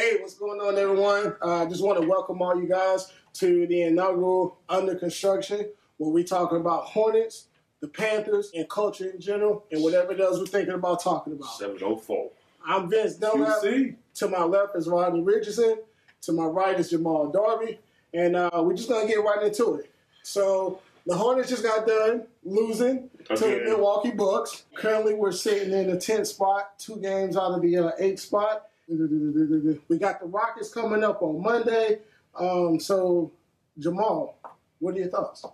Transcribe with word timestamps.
Hey, 0.00 0.16
what's 0.18 0.32
going 0.32 0.62
on, 0.62 0.78
everyone? 0.78 1.36
I 1.42 1.46
uh, 1.46 1.66
just 1.66 1.84
want 1.84 2.00
to 2.00 2.08
welcome 2.08 2.40
all 2.40 2.58
you 2.58 2.66
guys 2.66 3.12
to 3.34 3.66
the 3.66 3.82
inaugural 3.82 4.56
Under 4.66 4.94
Construction, 4.94 5.68
where 5.98 6.10
we're 6.10 6.24
talking 6.24 6.56
about 6.56 6.84
Hornets, 6.84 7.48
the 7.80 7.88
Panthers, 7.88 8.50
and 8.54 8.66
culture 8.66 9.10
in 9.10 9.20
general, 9.20 9.66
and 9.70 9.82
whatever 9.82 10.12
it 10.12 10.20
is 10.20 10.38
we're 10.38 10.46
thinking 10.46 10.72
about 10.72 11.02
talking 11.02 11.34
about. 11.34 11.50
704. 11.50 12.30
I'm 12.66 12.88
Vince 12.88 13.16
Dunlap. 13.16 13.60
To 13.60 14.28
my 14.28 14.42
left 14.42 14.74
is 14.74 14.88
Rodney 14.88 15.20
Richardson. 15.20 15.80
To 16.22 16.32
my 16.32 16.46
right 16.46 16.80
is 16.80 16.88
Jamal 16.88 17.30
Darby. 17.30 17.78
And 18.14 18.36
uh, 18.36 18.50
we're 18.54 18.76
just 18.76 18.88
going 18.88 19.06
to 19.06 19.12
get 19.12 19.22
right 19.22 19.42
into 19.42 19.74
it. 19.74 19.92
So 20.22 20.80
the 21.04 21.14
Hornets 21.14 21.50
just 21.50 21.62
got 21.62 21.86
done 21.86 22.24
losing 22.42 23.10
to 23.28 23.36
the 23.36 23.60
Milwaukee 23.66 24.12
Bucks. 24.12 24.64
Currently, 24.76 25.12
we're 25.12 25.32
sitting 25.32 25.74
in 25.74 25.90
the 25.90 25.98
10th 25.98 26.28
spot, 26.28 26.78
two 26.78 26.96
games 26.96 27.36
out 27.36 27.52
of 27.52 27.60
the 27.60 27.76
uh, 27.76 27.92
8th 28.00 28.20
spot. 28.20 28.69
We 28.90 29.98
got 29.98 30.20
the 30.20 30.26
Rockets 30.26 30.72
coming 30.74 31.04
up 31.04 31.22
on 31.22 31.40
Monday. 31.42 32.00
Um, 32.34 32.80
so, 32.80 33.32
Jamal, 33.78 34.36
what 34.80 34.96
are 34.96 34.98
your 34.98 35.08
thoughts? 35.08 35.44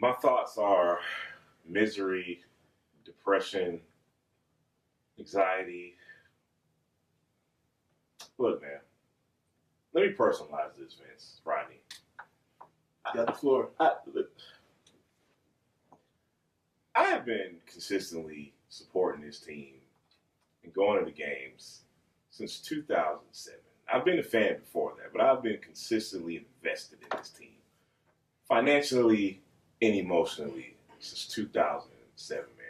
My 0.00 0.12
thoughts 0.12 0.56
are 0.56 1.00
misery, 1.68 2.42
depression, 3.04 3.80
anxiety. 5.18 5.94
Look, 8.38 8.62
man, 8.62 8.80
let 9.94 10.06
me 10.06 10.12
personalize 10.12 10.76
this, 10.78 10.94
Vince, 10.94 11.40
Rodney. 11.44 11.80
You 13.06 13.14
got 13.14 13.26
the 13.26 13.32
floor. 13.32 13.70
I, 13.80 13.94
look, 14.14 14.30
I 16.94 17.04
have 17.04 17.26
been 17.26 17.56
consistently 17.66 18.52
supporting 18.68 19.22
this 19.22 19.40
team 19.40 19.75
and 20.66 20.74
going 20.74 20.98
to 20.98 21.04
the 21.04 21.16
games 21.16 21.84
since 22.30 22.58
2007. 22.58 23.60
I've 23.90 24.04
been 24.04 24.18
a 24.18 24.22
fan 24.22 24.58
before 24.58 24.92
that, 24.98 25.12
but 25.12 25.22
I've 25.22 25.42
been 25.42 25.58
consistently 25.58 26.44
invested 26.62 26.98
in 27.00 27.16
this 27.16 27.30
team, 27.30 27.54
financially 28.48 29.40
and 29.80 29.94
emotionally, 29.94 30.76
since 30.98 31.26
2007, 31.28 32.44
man. 32.58 32.66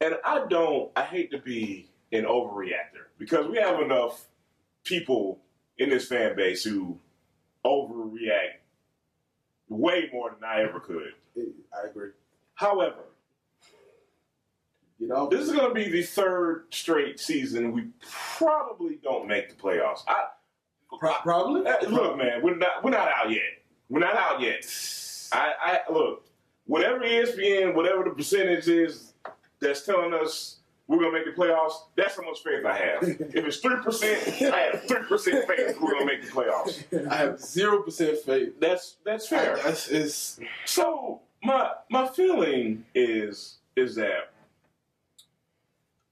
And 0.00 0.20
I 0.24 0.46
don't, 0.48 0.90
I 0.96 1.02
hate 1.02 1.30
to 1.32 1.38
be 1.38 1.90
an 2.12 2.24
overreactor 2.24 3.06
because 3.18 3.48
we 3.48 3.58
have 3.58 3.80
enough 3.80 4.26
people 4.84 5.40
in 5.78 5.90
this 5.90 6.06
fan 6.06 6.36
base 6.36 6.62
who 6.62 6.98
overreact 7.64 8.60
way 9.68 10.08
more 10.12 10.30
than 10.30 10.48
I 10.48 10.62
ever 10.62 10.78
could. 10.78 11.12
I 11.36 11.88
agree. 11.88 12.10
However, 12.54 13.04
you 14.98 15.08
know, 15.08 15.28
this 15.28 15.40
is 15.40 15.52
going 15.52 15.68
to 15.68 15.74
be 15.74 15.88
the 15.90 16.02
third 16.02 16.64
straight 16.70 17.20
season 17.20 17.72
we 17.72 17.88
probably 18.00 18.98
don't 19.02 19.26
make 19.28 19.48
the 19.50 19.54
playoffs. 19.54 20.00
I 20.08 20.24
Pro- 20.98 21.14
probably. 21.22 21.66
Uh, 21.66 21.88
look, 21.88 22.16
man, 22.16 22.42
we're 22.42 22.56
not 22.56 22.82
we're 22.82 22.90
not 22.90 23.08
out 23.08 23.30
yet. 23.30 23.42
We're 23.88 24.00
not 24.00 24.16
out 24.16 24.40
yet. 24.40 24.64
I, 25.32 25.52
I 25.60 25.92
look, 25.92 26.24
whatever 26.66 27.00
ESPN, 27.00 27.74
whatever 27.74 28.04
the 28.04 28.10
percentage 28.10 28.68
is 28.68 29.12
that's 29.60 29.84
telling 29.84 30.14
us 30.14 30.58
we're 30.86 30.98
gonna 30.98 31.12
make 31.12 31.24
the 31.24 31.32
playoffs. 31.32 31.72
That's 31.96 32.16
how 32.16 32.22
much 32.22 32.42
faith 32.42 32.64
I 32.64 32.76
have. 32.78 33.02
if 33.02 33.34
it's 33.44 33.58
three 33.58 33.76
percent, 33.82 34.52
I 34.54 34.60
have 34.72 34.84
three 34.86 35.02
percent 35.08 35.46
faith 35.48 35.76
we're 35.80 35.92
gonna 35.92 36.06
make 36.06 36.22
the 36.22 36.30
playoffs. 36.30 37.08
I 37.10 37.16
have 37.16 37.40
zero 37.40 37.82
percent 37.82 38.18
faith. 38.18 38.54
That's 38.60 38.96
that's 39.04 39.26
fair. 39.28 39.58
I, 39.58 39.62
that's 39.62 40.40
so 40.64 41.20
my 41.42 41.72
my 41.90 42.06
feeling 42.06 42.84
is 42.94 43.58
is 43.74 43.96
that 43.96 44.30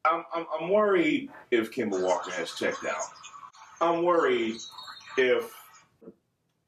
I'm, 0.04 0.24
I'm, 0.34 0.46
I'm 0.60 0.68
worried 0.70 1.30
if 1.50 1.72
Kemba 1.72 2.02
Walker 2.02 2.30
has 2.32 2.52
checked 2.52 2.84
out. 2.84 3.04
I'm 3.80 4.02
worried 4.02 4.56
if 5.16 5.52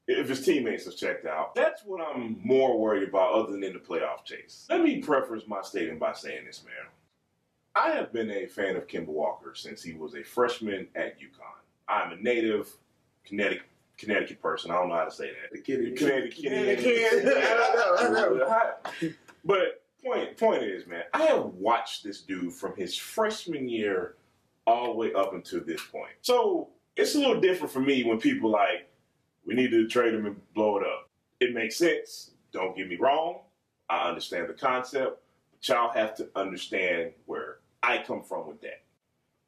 if 0.07 0.29
his 0.29 0.45
teammates 0.45 0.85
have 0.85 0.95
checked 0.95 1.25
out. 1.25 1.53
That's 1.53 1.83
what 1.83 2.01
I'm 2.01 2.39
more 2.43 2.79
worried 2.79 3.09
about 3.09 3.33
other 3.33 3.51
than 3.51 3.61
the 3.61 3.79
playoff 3.79 4.23
chase. 4.23 4.65
Let 4.69 4.81
me 4.81 4.99
preface 4.99 5.43
my 5.47 5.61
statement 5.61 5.99
by 5.99 6.13
saying 6.13 6.45
this, 6.45 6.63
man. 6.63 6.73
I 7.75 7.91
have 7.91 8.13
been 8.13 8.31
a 8.31 8.47
fan 8.47 8.77
of 8.77 8.87
Kemba 8.87 9.07
Walker 9.07 9.53
since 9.53 9.83
he 9.83 9.93
was 9.93 10.15
a 10.15 10.23
freshman 10.23 10.87
at 10.95 11.19
UConn. 11.19 11.61
I'm 11.87 12.13
a 12.13 12.15
native 12.15 12.71
Connecticut 13.25 13.65
Connecticut 13.97 14.41
person. 14.41 14.71
I 14.71 14.75
don't 14.75 14.89
know 14.89 14.95
how 14.95 15.05
to 15.05 15.11
say 15.11 15.29
that. 15.29 15.51
The 15.51 15.59
kid, 15.59 15.97
Connecticut. 15.97 16.43
Connecticut. 16.43 17.25
But 19.45 19.81
point 20.03 20.37
point 20.37 20.63
is, 20.63 20.87
man, 20.87 21.03
I 21.13 21.23
have 21.23 21.45
watched 21.45 22.03
this 22.03 22.21
dude 22.21 22.53
from 22.53 22.75
his 22.75 22.95
freshman 22.95 23.67
year 23.67 24.15
all 24.65 24.91
the 24.91 24.97
way 24.97 25.13
up 25.13 25.33
until 25.33 25.63
this 25.63 25.81
point. 25.81 26.11
So 26.21 26.69
it's 26.95 27.15
a 27.15 27.19
little 27.19 27.39
different 27.39 27.71
for 27.71 27.79
me 27.79 28.03
when 28.03 28.19
people 28.19 28.49
like, 28.49 28.89
we 29.45 29.53
need 29.53 29.71
to 29.71 29.87
trade 29.87 30.13
him 30.13 30.25
and 30.25 30.53
blow 30.53 30.77
it 30.77 30.83
up. 30.83 31.09
It 31.39 31.53
makes 31.53 31.77
sense. 31.77 32.31
Don't 32.51 32.75
get 32.75 32.89
me 32.89 32.97
wrong. 32.97 33.39
I 33.89 34.09
understand 34.09 34.49
the 34.49 34.53
concept, 34.53 35.21
but 35.51 35.67
y'all 35.67 35.93
have 35.93 36.15
to 36.17 36.27
understand 36.35 37.11
where 37.25 37.59
I 37.81 38.03
come 38.05 38.23
from 38.23 38.47
with 38.47 38.61
that. 38.61 38.81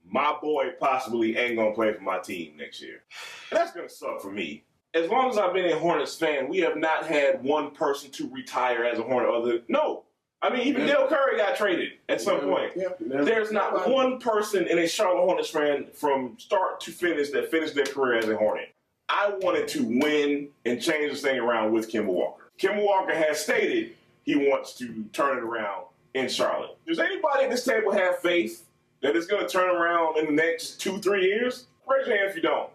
My 0.05 0.35
boy 0.41 0.71
possibly 0.79 1.37
ain't 1.37 1.57
gonna 1.57 1.73
play 1.73 1.93
for 1.93 2.01
my 2.01 2.19
team 2.19 2.55
next 2.57 2.81
year. 2.81 3.03
That's 3.51 3.73
gonna 3.73 3.89
suck 3.89 4.21
for 4.21 4.31
me. 4.31 4.63
As 4.93 5.09
long 5.09 5.29
as 5.29 5.37
I've 5.37 5.53
been 5.53 5.71
a 5.71 5.77
Hornets 5.77 6.15
fan, 6.15 6.47
we 6.47 6.59
have 6.59 6.77
not 6.77 7.05
had 7.05 7.43
one 7.43 7.71
person 7.71 8.09
to 8.11 8.29
retire 8.29 8.85
as 8.85 8.97
a 8.97 9.03
Hornet 9.03 9.29
other 9.29 9.59
no. 9.67 10.05
I 10.41 10.49
mean, 10.49 10.61
even 10.67 10.85
Dell 10.87 11.07
Curry 11.07 11.37
got 11.37 11.57
traded 11.57 11.93
at 12.07 12.21
some 12.21 12.39
point. 12.41 12.71
There's 12.99 13.51
not 13.51 13.89
one 13.89 14.19
person 14.19 14.67
in 14.67 14.79
a 14.79 14.87
Charlotte 14.87 15.25
Hornets 15.25 15.49
fan 15.49 15.87
from 15.93 16.37
start 16.39 16.79
to 16.81 16.91
finish 16.91 17.31
that 17.31 17.51
finished 17.51 17.75
their 17.75 17.85
career 17.85 18.17
as 18.17 18.29
a 18.29 18.37
Hornet. 18.37 18.73
I 19.09 19.33
wanted 19.41 19.67
to 19.69 19.83
win 19.83 20.49
and 20.65 20.81
change 20.81 21.11
this 21.11 21.21
thing 21.21 21.39
around 21.39 21.73
with 21.73 21.91
Kemba 21.91 22.05
Walker. 22.05 22.51
Kemba 22.57 22.85
Walker 22.85 23.13
has 23.13 23.39
stated 23.43 23.95
he 24.23 24.35
wants 24.35 24.73
to 24.75 25.03
turn 25.11 25.39
it 25.39 25.43
around 25.43 25.85
in 26.13 26.29
Charlotte. 26.29 26.77
Does 26.87 26.99
anybody 26.99 27.45
at 27.45 27.49
this 27.49 27.65
table 27.65 27.91
have 27.91 28.19
faith 28.19 28.65
that 29.01 29.15
it's 29.15 29.27
going 29.27 29.45
to 29.45 29.49
turn 29.49 29.75
around 29.75 30.17
in 30.19 30.25
the 30.25 30.31
next 30.31 30.79
two, 30.79 30.99
three 30.99 31.25
years? 31.25 31.65
Raise 31.89 32.07
your 32.07 32.17
hand 32.17 32.29
if 32.29 32.35
you 32.35 32.41
don't. 32.41 32.69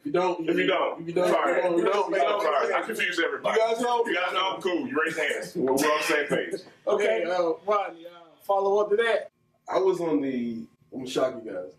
If 0.00 0.06
you 0.06 0.12
don't, 0.12 0.48
if 0.48 0.56
you 0.56 0.66
don't, 0.66 1.00
if 1.02 1.08
you 1.08 1.12
don't, 1.14 1.28
sorry, 1.28 1.58
if 1.58 1.64
you 1.64 1.84
don't, 1.84 2.10
you 2.10 2.16
don't, 2.16 2.42
sorry, 2.42 2.72
I 2.74 2.80
confuse 2.82 3.20
everybody. 3.22 3.60
You 3.60 3.66
guys 3.68 3.80
know, 3.82 4.06
you 4.06 4.14
guys 4.14 4.32
know, 4.32 4.58
cool. 4.62 4.88
You 4.88 4.98
raise 5.04 5.16
hands. 5.18 5.52
We're, 5.56 5.64
we're 5.64 5.72
on 5.72 5.76
the 5.76 6.02
same 6.04 6.26
page. 6.26 6.60
Okay, 6.86 7.24
uh, 7.24 7.52
Rodney, 7.66 8.06
uh, 8.06 8.10
follow 8.42 8.78
up 8.78 8.88
to 8.90 8.96
that. 8.96 9.30
I 9.68 9.78
was 9.78 10.00
on 10.00 10.22
the. 10.22 10.64
I'm 10.92 11.00
gonna 11.00 11.10
shock 11.10 11.34
you 11.44 11.52
guys. 11.52 11.72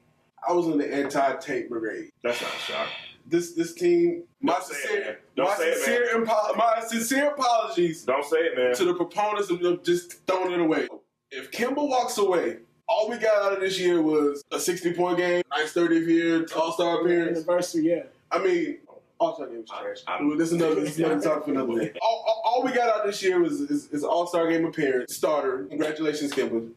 I 0.48 0.54
was 0.54 0.68
on 0.68 0.78
the 0.78 0.94
anti-tape 0.94 1.70
brigade. 1.70 2.12
That's 2.24 2.40
not 2.42 2.52
a 2.54 2.58
shock. 2.72 2.88
This 3.26 3.54
this 3.54 3.74
team. 3.74 4.24
My 4.40 4.54
Don't 4.54 4.64
say 4.66 4.74
it, 4.76 4.82
sincere, 4.82 5.04
man. 5.06 5.16
Don't 5.36 5.46
my 5.50 5.56
say 5.58 5.70
it, 5.70 5.76
sincere, 5.78 6.18
man. 6.20 6.26
impo- 6.28 6.58
my 6.58 6.84
sincere 6.88 7.30
apologies 7.32 8.04
Don't 8.04 8.26
say 8.26 8.38
it, 8.38 8.58
man. 8.58 8.76
to 8.76 8.86
the 8.86 8.94
proponents 8.94 9.50
of 9.50 9.84
just 9.84 10.26
throwing 10.28 10.52
it 10.52 10.60
away. 10.60 10.88
If 11.32 11.50
Kemba 11.52 11.88
walks 11.88 12.18
away, 12.20 12.58
all 12.92 13.10
we 13.10 13.18
got 13.18 13.42
out 13.44 13.54
of 13.54 13.60
this 13.62 13.80
year 13.80 14.02
was 14.02 14.44
a 14.52 14.60
60 14.60 14.94
point 14.94 15.18
game, 15.18 15.42
nice 15.50 15.74
30th 15.74 16.08
year, 16.08 16.46
All 16.56 16.72
Star 16.74 17.02
appearance. 17.02 17.38
Anniversary, 17.38 17.84
yeah. 17.84 18.04
I 18.32 18.40
mean, 18.40 18.80
All 19.18 19.34
Star 19.36 19.48
game 19.48 19.62
was 19.62 19.70
trash. 19.70 19.98
I'm- 20.08 20.38
this 20.38 20.48
is 20.52 20.54
another, 20.54 20.76
this 20.82 20.92
is 20.92 21.00
another 21.00 21.22
topic 21.30 21.46
for 21.46 21.52
another 21.52 21.80
day. 21.80 21.94
All, 22.02 22.24
all, 22.28 22.42
all 22.46 22.64
we 22.64 22.72
got 22.74 22.90
out 22.90 23.06
this 23.06 23.24
year 23.24 23.40
was 23.42 23.62
is, 23.62 23.88
is 23.92 24.04
All 24.04 24.28
Star 24.28 24.50
game 24.50 24.66
appearance, 24.66 25.16
starter. 25.16 25.64
Congratulations, 25.70 26.34
Kemba. 26.34 26.70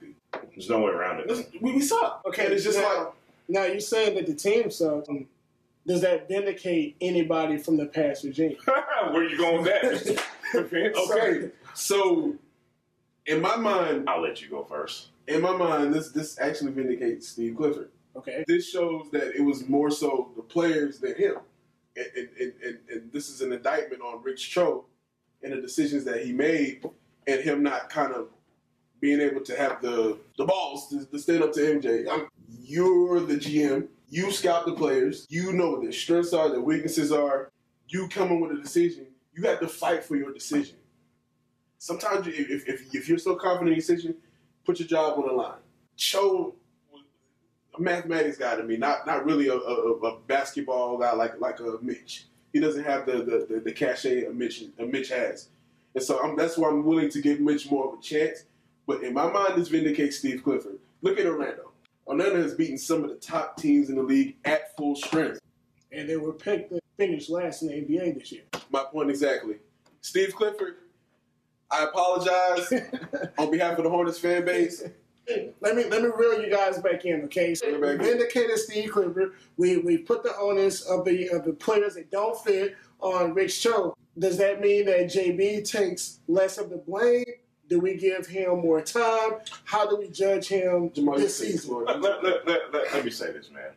There's 0.50 0.70
no 0.70 0.80
way 0.80 0.92
around 0.92 1.20
it. 1.20 1.48
We, 1.60 1.72
we 1.74 1.80
suck. 1.80 2.22
Okay, 2.26 2.44
and 2.46 2.54
it's 2.54 2.64
just 2.64 2.78
now, 2.78 2.98
like 2.98 3.08
now 3.48 3.64
you're 3.64 3.80
saying 3.80 4.14
that 4.16 4.26
the 4.26 4.34
team 4.34 4.70
sucks. 4.70 5.08
Um, 5.08 5.26
Does 5.86 6.00
that 6.02 6.28
vindicate 6.28 6.96
anybody 7.00 7.58
from 7.58 7.76
the 7.76 7.86
past 7.86 8.24
regime? 8.24 8.56
Where 8.64 9.22
are 9.22 9.24
you 9.28 9.36
going 9.36 9.62
with 9.62 9.66
that, 9.66 10.24
okay. 11.10 11.50
So, 11.74 12.34
in 13.26 13.40
my 13.40 13.56
mind, 13.56 14.08
I'll 14.08 14.22
let 14.22 14.40
you 14.40 14.48
go 14.48 14.64
first. 14.64 15.08
In 15.26 15.42
my 15.42 15.56
mind, 15.56 15.94
this 15.94 16.10
this 16.10 16.38
actually 16.38 16.72
vindicates 16.72 17.28
Steve 17.28 17.56
Clifford. 17.56 17.90
Okay. 18.16 18.44
This 18.46 18.68
shows 18.68 19.08
that 19.12 19.34
it 19.34 19.42
was 19.42 19.68
more 19.68 19.90
so 19.90 20.30
the 20.36 20.42
players 20.42 21.00
than 21.00 21.16
him, 21.16 21.36
and, 21.96 22.06
and, 22.16 22.52
and, 22.62 22.78
and, 22.90 23.12
this 23.12 23.28
is 23.28 23.40
an 23.40 23.52
indictment 23.52 24.02
on 24.02 24.22
Rich 24.22 24.50
Cho 24.50 24.86
and 25.42 25.52
the 25.52 25.60
decisions 25.60 26.04
that 26.04 26.24
he 26.24 26.32
made, 26.32 26.84
and 27.26 27.40
him 27.40 27.62
not 27.62 27.90
kind 27.90 28.12
of 28.12 28.28
being 29.00 29.20
able 29.20 29.40
to 29.40 29.56
have 29.56 29.82
the 29.82 30.18
the 30.38 30.44
balls 30.44 30.88
to, 30.90 31.04
to 31.06 31.18
stand 31.18 31.42
up 31.42 31.52
to 31.52 31.60
MJ. 31.60 32.06
I'm, 32.08 32.28
you're 32.62 33.20
the 33.20 33.36
GM. 33.36 33.88
You 34.08 34.30
scout 34.30 34.64
the 34.64 34.74
players. 34.74 35.26
You 35.28 35.52
know 35.52 35.72
what 35.72 35.82
their 35.82 35.92
strengths 35.92 36.32
are, 36.32 36.48
their 36.48 36.60
weaknesses 36.60 37.10
are. 37.10 37.50
You 37.88 38.08
coming 38.08 38.40
with 38.40 38.52
a 38.52 38.62
decision. 38.62 39.06
You 39.34 39.42
have 39.48 39.60
to 39.60 39.68
fight 39.68 40.04
for 40.04 40.16
your 40.16 40.32
decision. 40.32 40.76
Sometimes, 41.78 42.26
if, 42.28 42.68
if, 42.68 42.94
if 42.94 43.08
you're 43.08 43.18
so 43.18 43.34
confident 43.34 43.68
in 43.68 43.74
your 43.74 43.80
decision, 43.80 44.14
put 44.64 44.78
your 44.78 44.88
job 44.88 45.18
on 45.18 45.26
the 45.26 45.32
line. 45.32 45.58
Cho 45.96 46.54
was 46.92 47.02
a 47.78 47.80
mathematics 47.80 48.38
guy 48.38 48.56
to 48.56 48.62
me, 48.62 48.76
not 48.76 49.06
not 49.06 49.24
really 49.24 49.48
a, 49.48 49.54
a, 49.54 49.92
a 49.92 50.20
basketball 50.20 50.98
guy 50.98 51.12
like 51.12 51.40
like 51.40 51.60
a 51.60 51.78
Mitch. 51.82 52.26
He 52.52 52.60
doesn't 52.60 52.84
have 52.84 53.06
the 53.06 53.18
the, 53.18 53.46
the, 53.48 53.60
the 53.60 53.72
cachet 53.72 54.24
a 54.26 54.32
Mitch 54.32 54.64
a 54.78 54.84
Mitch 54.84 55.08
has, 55.08 55.48
and 55.94 56.02
so 56.02 56.20
I'm, 56.22 56.36
that's 56.36 56.56
why 56.56 56.68
I'm 56.68 56.84
willing 56.84 57.10
to 57.10 57.20
give 57.20 57.40
Mitch 57.40 57.70
more 57.70 57.92
of 57.92 57.98
a 57.98 58.02
chance. 58.02 58.44
But 58.86 59.02
in 59.02 59.14
my 59.14 59.30
mind, 59.30 59.54
this 59.56 59.68
vindicates 59.68 60.18
Steve 60.18 60.42
Clifford. 60.42 60.78
Look 61.02 61.18
at 61.18 61.26
Orlando. 61.26 61.70
Orlando 62.06 62.42
has 62.42 62.54
beaten 62.54 62.76
some 62.76 63.02
of 63.02 63.10
the 63.10 63.16
top 63.16 63.56
teams 63.56 63.88
in 63.88 63.96
the 63.96 64.02
league 64.02 64.36
at 64.44 64.76
full 64.76 64.94
strength. 64.94 65.40
And 65.90 66.08
they 66.08 66.16
were 66.16 66.32
picked 66.32 66.70
to 66.70 66.80
finish 66.96 67.30
last 67.30 67.62
in 67.62 67.68
the 67.68 67.74
NBA 67.74 68.18
this 68.18 68.32
year. 68.32 68.42
My 68.70 68.84
point 68.84 69.10
exactly. 69.10 69.56
Steve 70.00 70.34
Clifford, 70.34 70.76
I 71.74 71.84
apologize 71.84 72.72
on 73.38 73.50
behalf 73.50 73.78
of 73.78 73.84
the 73.84 73.90
Hornets 73.90 74.18
fan 74.18 74.44
base. 74.44 74.84
Let 75.60 75.74
me 75.74 75.84
let 75.84 76.02
me 76.02 76.10
reel 76.14 76.42
you 76.42 76.50
guys 76.50 76.78
back 76.78 77.04
in, 77.04 77.22
okay? 77.22 77.54
So 77.54 77.72
we 77.72 77.96
vindicated 77.96 78.58
Steve 78.58 78.92
Clifford. 78.92 79.32
We 79.56 79.78
we 79.78 79.98
put 79.98 80.22
the 80.22 80.36
onus 80.36 80.82
of 80.82 81.04
the 81.04 81.28
of 81.30 81.44
the 81.44 81.54
players 81.54 81.94
that 81.94 82.10
don't 82.10 82.38
fit 82.44 82.76
on 83.00 83.32
Rich 83.32 83.62
Cho. 83.62 83.96
Does 84.18 84.36
that 84.38 84.60
mean 84.60 84.84
that 84.84 85.06
JB 85.06 85.68
takes 85.68 86.20
less 86.28 86.58
of 86.58 86.70
the 86.70 86.76
blame? 86.76 87.24
Do 87.68 87.80
we 87.80 87.96
give 87.96 88.26
him 88.26 88.60
more 88.60 88.82
time? 88.82 89.32
How 89.64 89.88
do 89.88 89.96
we 89.96 90.08
judge 90.08 90.48
him 90.48 90.92
Jamal, 90.92 91.16
this 91.16 91.38
season? 91.38 91.84
Let, 91.84 92.02
let, 92.02 92.46
let, 92.46 92.72
let, 92.72 93.04
me 93.04 93.10
say 93.10 93.32
this, 93.32 93.50
man. 93.50 93.72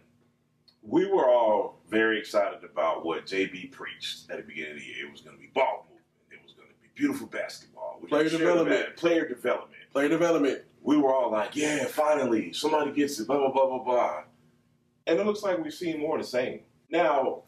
We 0.83 1.09
were 1.09 1.29
all 1.29 1.79
very 1.89 2.19
excited 2.19 2.63
about 2.69 3.05
what 3.05 3.25
JB 3.25 3.71
preached 3.71 4.29
at 4.29 4.37
the 4.37 4.43
beginning 4.43 4.73
of 4.73 4.79
the 4.79 4.85
year. 4.85 5.07
It 5.07 5.11
was 5.11 5.21
going 5.21 5.37
to 5.37 5.41
be 5.41 5.49
ball 5.53 5.85
movement. 5.89 6.05
It 6.31 6.43
was 6.43 6.51
going 6.53 6.67
to 6.67 6.73
be 6.73 6.79
beautiful 6.97 7.27
basketball. 7.27 8.01
Player 8.09 8.29
development. 8.29 8.95
Player 8.97 9.27
development. 9.27 9.81
Player 9.93 10.09
development. 10.09 10.61
We 10.81 10.97
were 10.97 11.13
all 11.13 11.31
like, 11.31 11.55
yeah, 11.55 11.85
finally, 11.85 12.53
somebody 12.53 12.91
gets 12.91 13.19
it, 13.19 13.27
blah, 13.27 13.37
blah, 13.37 13.51
blah, 13.51 13.67
blah, 13.67 13.83
blah. 13.83 14.23
And 15.05 15.19
it 15.19 15.25
looks 15.25 15.43
like 15.43 15.63
we've 15.63 15.73
seen 15.73 15.99
more 15.99 16.17
of 16.17 16.23
the 16.23 16.27
same. 16.27 16.61
Now, 16.89 17.43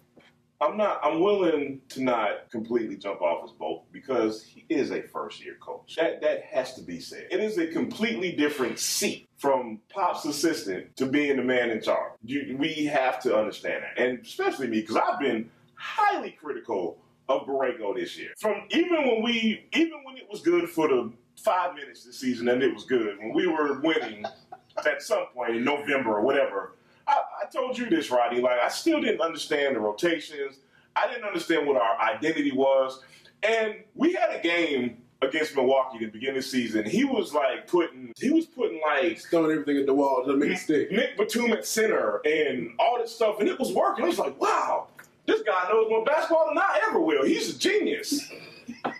I'm 0.61 0.75
not. 0.75 0.99
I'm 1.03 1.21
willing 1.21 1.79
to 1.89 2.03
not 2.03 2.49
completely 2.51 2.97
jump 2.97 3.21
off 3.21 3.43
his 3.43 3.53
boat 3.53 3.83
because 3.93 4.43
he 4.43 4.65
is 4.67 4.91
a 4.91 5.01
first 5.03 5.43
year 5.43 5.55
coach. 5.61 5.95
That 5.95 6.21
that 6.21 6.43
has 6.43 6.73
to 6.73 6.81
be 6.81 6.99
said. 6.99 7.27
It 7.31 7.39
is 7.39 7.57
a 7.57 7.67
completely 7.67 8.33
different 8.33 8.77
seat 8.77 9.29
from 9.37 9.79
Pop's 9.87 10.25
assistant 10.25 10.97
to 10.97 11.05
being 11.05 11.37
the 11.37 11.43
man 11.43 11.69
in 11.69 11.81
charge. 11.81 12.11
You, 12.25 12.57
we 12.59 12.85
have 12.85 13.21
to 13.23 13.37
understand 13.37 13.83
that, 13.83 14.03
and 14.03 14.19
especially 14.19 14.67
me 14.67 14.81
because 14.81 14.97
I've 14.97 15.19
been 15.19 15.49
highly 15.75 16.31
critical 16.31 16.97
of 17.29 17.45
Borrego 17.45 17.95
this 17.95 18.17
year. 18.17 18.31
From 18.37 18.63
even 18.71 19.07
when 19.07 19.21
we, 19.23 19.67
even 19.73 20.03
when 20.03 20.17
it 20.17 20.27
was 20.29 20.41
good 20.41 20.67
for 20.69 20.87
the 20.87 21.11
five 21.37 21.75
minutes 21.75 22.03
this 22.03 22.19
season, 22.19 22.49
and 22.49 22.61
it 22.61 22.73
was 22.73 22.83
good 22.83 23.17
when 23.19 23.33
we 23.33 23.47
were 23.47 23.79
winning 23.79 24.25
at 24.85 25.01
some 25.01 25.27
point 25.33 25.55
in 25.55 25.63
November 25.63 26.17
or 26.17 26.21
whatever. 26.21 26.73
I, 27.07 27.21
I 27.43 27.49
told 27.49 27.77
you 27.77 27.89
this, 27.89 28.11
Roddy. 28.11 28.41
Like, 28.41 28.59
I 28.59 28.69
still 28.69 28.99
didn't 28.99 29.21
understand 29.21 29.75
the 29.75 29.79
rotations. 29.79 30.57
I 30.95 31.07
didn't 31.07 31.23
understand 31.23 31.67
what 31.67 31.81
our 31.81 31.99
identity 32.01 32.51
was. 32.51 33.03
And 33.43 33.75
we 33.95 34.13
had 34.13 34.31
a 34.31 34.41
game 34.41 34.97
against 35.21 35.55
Milwaukee 35.55 35.97
at 35.97 36.11
the 36.11 36.19
beginning 36.19 36.37
of 36.37 36.43
the 36.43 36.49
season. 36.49 36.85
He 36.85 37.03
was 37.03 37.33
like 37.33 37.67
putting, 37.67 38.13
he 38.17 38.31
was 38.31 38.45
putting 38.45 38.81
like 38.81 39.19
throwing 39.19 39.51
everything 39.51 39.77
at 39.77 39.85
the 39.85 39.93
wall 39.93 40.23
to 40.25 40.35
make 40.35 40.51
it 40.51 40.57
stick. 40.57 40.91
Nick 40.91 41.17
Batum 41.17 41.51
at 41.51 41.65
center 41.65 42.21
and 42.25 42.71
all 42.79 42.97
this 42.99 43.15
stuff, 43.15 43.39
and 43.39 43.47
it 43.47 43.59
was 43.59 43.73
working. 43.73 44.05
I 44.05 44.07
was 44.07 44.19
like, 44.19 44.39
wow, 44.39 44.87
this 45.29 45.41
guy 45.43 45.69
knows 45.69 45.89
more 45.89 46.03
basketball 46.03 46.47
than 46.47 46.57
I 46.57 46.81
ever 46.87 46.99
will. 46.99 47.25
He's 47.25 47.55
a 47.55 47.57
genius 47.57 48.29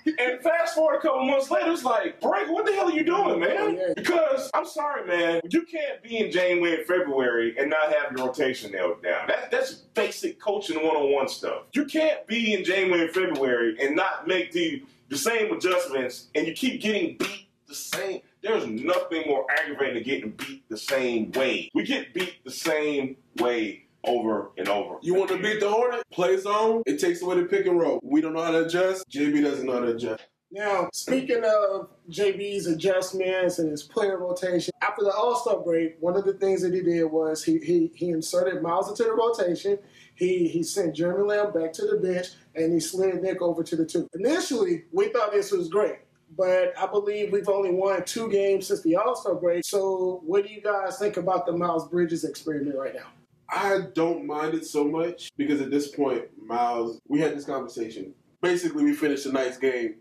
and 0.06 0.42
fast 0.42 0.76
forward 0.76 0.98
a 0.98 1.02
couple 1.02 1.26
months 1.26 1.52
later, 1.52 1.72
it's 1.72 1.84
like, 1.84 2.20
Break, 2.22 2.50
what 2.50 2.66
the 2.66 2.74
hell 2.74 2.90
are 2.90 2.92
you 2.92 3.04
doing, 3.04 3.40
man? 3.40 3.94
Because 3.96 4.50
I'm 4.54 4.66
sorry, 4.66 5.06
man, 5.06 5.42
you 5.50 5.64
can't 5.64 6.02
be 6.02 6.18
in 6.18 6.32
Janeway 6.32 6.80
in 6.80 6.84
February 6.86 7.56
and 7.58 7.70
not 7.70 7.94
have 7.94 8.12
your 8.16 8.28
rotation 8.28 8.72
nailed 8.72 9.02
down. 9.04 9.28
That, 9.28 9.52
that's 9.52 9.74
basic 9.74 10.40
coaching 10.40 10.78
one-on-one 10.78 11.30
stuff. 11.30 11.64
You 11.74 11.86
can't 11.86 12.26
be 12.28 12.54
in 12.54 12.64
Janeway 12.64 13.02
in 13.02 13.10
February 13.10 13.78
and 13.82 13.96
not 13.96 14.28
make 14.28 14.52
the 14.52 14.84
the 15.10 15.18
same 15.18 15.52
adjustments, 15.52 16.28
and 16.36 16.46
you 16.46 16.54
keep 16.54 16.82
getting 16.84 17.18
beat 17.18 17.48
the 17.68 17.74
same. 17.74 18.22
There's 18.44 18.68
nothing 18.68 19.24
more 19.26 19.44
aggravating 19.50 19.96
than 19.96 20.04
getting 20.04 20.30
beat 20.32 20.70
the 20.70 20.78
same 20.78 21.32
way. 21.32 21.72
We 21.74 21.84
get 21.84 22.14
beat 22.14 22.44
the 22.44 22.52
same 22.52 23.16
way 23.40 23.88
over 24.04 24.52
and 24.58 24.68
over. 24.68 24.96
You 25.02 25.14
want 25.14 25.30
to 25.32 25.38
beat 25.38 25.60
the 25.60 25.70
Hornet? 25.70 26.04
Play 26.12 26.38
zone. 26.38 26.84
It 26.86 27.00
takes 27.00 27.22
away 27.22 27.40
the 27.40 27.46
pick 27.46 27.66
and 27.66 27.80
roll. 27.80 28.00
We 28.04 28.22
don't 28.22 28.34
know 28.34 28.44
how 28.44 28.52
to 28.52 28.66
adjust. 28.66 29.06
JB 29.10 29.44
doesn't 29.44 29.66
know 29.66 29.74
how 29.74 29.80
to 29.80 29.96
adjust. 29.96 30.24
Now, 30.52 30.90
speaking 30.94 31.44
of 31.44 31.90
JB's 32.10 32.66
adjustments 32.66 33.60
and 33.60 33.70
his 33.70 33.84
player 33.84 34.18
rotation, 34.18 34.74
after 34.82 35.04
the 35.04 35.14
All 35.14 35.36
Star 35.36 35.60
break, 35.60 35.98
one 36.00 36.16
of 36.16 36.26
the 36.26 36.34
things 36.34 36.64
that 36.64 36.74
he 36.74 36.82
did 36.82 37.04
was 37.04 37.44
he, 37.44 37.60
he, 37.60 37.92
he 37.94 38.10
inserted 38.10 38.64
Miles 38.64 38.90
into 38.90 39.04
the 39.04 39.14
rotation. 39.14 39.78
He, 40.16 40.48
he 40.48 40.64
sent 40.64 40.96
Jeremy 40.96 41.24
Lamb 41.24 41.54
back 41.54 41.72
to 41.74 41.86
the 41.86 41.98
bench 41.98 42.30
and 42.56 42.74
he 42.74 42.80
slid 42.80 43.22
Nick 43.22 43.44
over 43.44 43.64
to 43.64 43.76
the 43.76 43.86
two. 43.86 44.10
Initially, 44.16 44.86
we 44.92 45.10
thought 45.10 45.32
this 45.32 45.52
was 45.52 45.70
great, 45.70 45.98
but 46.36 46.74
I 46.80 46.88
believe 46.88 47.32
we've 47.32 47.48
only 47.48 47.72
won 47.72 48.04
two 48.04 48.28
games 48.30 48.68
since 48.68 48.82
the 48.82 48.96
All 48.96 49.16
Star 49.16 49.36
break. 49.36 49.64
So, 49.64 50.24
what 50.26 50.48
do 50.48 50.52
you 50.52 50.62
guys 50.62 50.98
think 50.98 51.18
about 51.18 51.46
the 51.46 51.52
Miles 51.52 51.88
Bridges 51.88 52.24
experiment 52.24 52.76
right 52.76 52.96
now? 52.96 53.06
I 53.52 53.80
don't 53.94 54.26
mind 54.26 54.54
it 54.54 54.66
so 54.66 54.84
much 54.84 55.32
because 55.38 55.62
at 55.62 55.72
this 55.72 55.90
point, 55.90 56.26
Miles, 56.42 57.00
we 57.08 57.20
had 57.20 57.36
this 57.36 57.46
conversation. 57.46 58.14
Basically, 58.42 58.84
we 58.84 58.94
finished 58.94 59.24
tonight's 59.24 59.58
game 59.58 59.96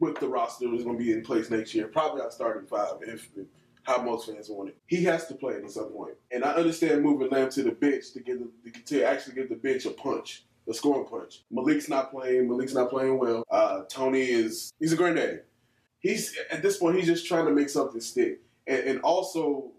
with 0.00 0.18
the 0.20 0.28
roster 0.28 0.70
that's 0.70 0.84
going 0.84 0.98
to 0.98 1.04
be 1.04 1.12
in 1.12 1.22
place 1.22 1.50
next 1.50 1.74
year. 1.74 1.88
Probably 1.88 2.22
our 2.22 2.30
starting 2.30 2.66
five 2.66 2.94
if, 3.02 3.28
how 3.82 4.02
most 4.02 4.26
fans 4.26 4.48
want 4.48 4.70
it. 4.70 4.76
He 4.86 5.04
has 5.04 5.26
to 5.28 5.34
play 5.34 5.54
at 5.54 5.70
some 5.70 5.90
point. 5.90 6.14
And 6.30 6.44
I 6.44 6.52
understand 6.52 7.02
moving 7.02 7.30
Lamb 7.30 7.50
to 7.50 7.62
the 7.62 7.72
bench 7.72 8.12
to 8.12 8.20
give 8.20 8.38
the, 8.38 8.70
to 8.86 9.02
actually 9.02 9.34
give 9.34 9.48
the 9.48 9.56
bench 9.56 9.86
a 9.86 9.90
punch, 9.90 10.44
a 10.68 10.74
scoring 10.74 11.06
punch. 11.06 11.44
Malik's 11.50 11.88
not 11.88 12.10
playing. 12.10 12.48
Malik's 12.48 12.74
not 12.74 12.90
playing 12.90 13.18
well. 13.18 13.44
Uh, 13.50 13.82
Tony 13.88 14.22
is 14.22 14.72
he's 14.78 14.92
a 14.92 14.96
granddaddy. 14.96 15.38
He's 16.00 16.36
at 16.50 16.62
this 16.62 16.76
point 16.78 16.96
he's 16.96 17.06
just 17.06 17.26
trying 17.26 17.46
to 17.46 17.52
make 17.52 17.68
something 17.68 18.00
stick. 18.00 18.40
And, 18.66 18.80
and 18.84 19.00
also 19.00 19.72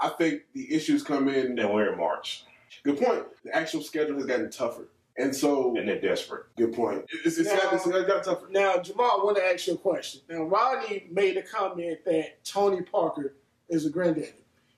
I 0.00 0.08
think 0.08 0.42
the 0.54 0.72
issues 0.74 1.02
come 1.02 1.28
in. 1.28 1.58
And 1.58 1.72
we're 1.72 1.92
in 1.92 1.98
March. 1.98 2.44
Good 2.82 2.98
point. 2.98 3.24
The 3.44 3.54
actual 3.54 3.82
schedule 3.82 4.16
has 4.16 4.26
gotten 4.26 4.50
tougher. 4.50 4.88
And 5.18 5.34
so. 5.34 5.76
And 5.76 5.88
they're 5.88 6.00
desperate. 6.00 6.46
Good 6.56 6.72
point. 6.72 7.04
It's, 7.24 7.38
it's, 7.38 7.48
now, 7.48 7.58
it's 7.72 7.86
gotten 7.86 8.22
tougher. 8.22 8.48
Now, 8.50 8.78
Jamal, 8.78 9.20
I 9.20 9.24
want 9.24 9.36
to 9.36 9.44
ask 9.44 9.66
you 9.66 9.74
a 9.74 9.78
question. 9.78 10.22
Now, 10.28 10.44
Rodney 10.44 11.08
made 11.10 11.36
a 11.36 11.42
comment 11.42 11.98
that 12.06 12.44
Tony 12.44 12.82
Parker 12.82 13.34
is 13.68 13.86
a 13.86 13.90
granddaddy. 13.90 14.32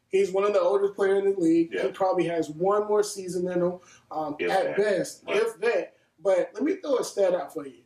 He's 0.08 0.30
one 0.30 0.44
of 0.44 0.52
the 0.52 0.60
oldest 0.60 0.94
players 0.94 1.24
in 1.24 1.32
the 1.32 1.40
league. 1.40 1.70
Yeah. 1.72 1.84
He 1.84 1.88
probably 1.88 2.24
has 2.26 2.50
one 2.50 2.86
more 2.86 3.02
season 3.02 3.50
in 3.50 3.62
him 3.62 3.78
um, 4.10 4.36
at 4.42 4.48
that. 4.48 4.76
best, 4.76 5.22
right. 5.26 5.36
if 5.36 5.58
that. 5.60 5.94
But 6.22 6.50
let 6.54 6.62
me 6.62 6.76
throw 6.76 6.98
a 6.98 7.04
stat 7.04 7.34
out 7.34 7.54
for 7.54 7.66
you. 7.66 7.82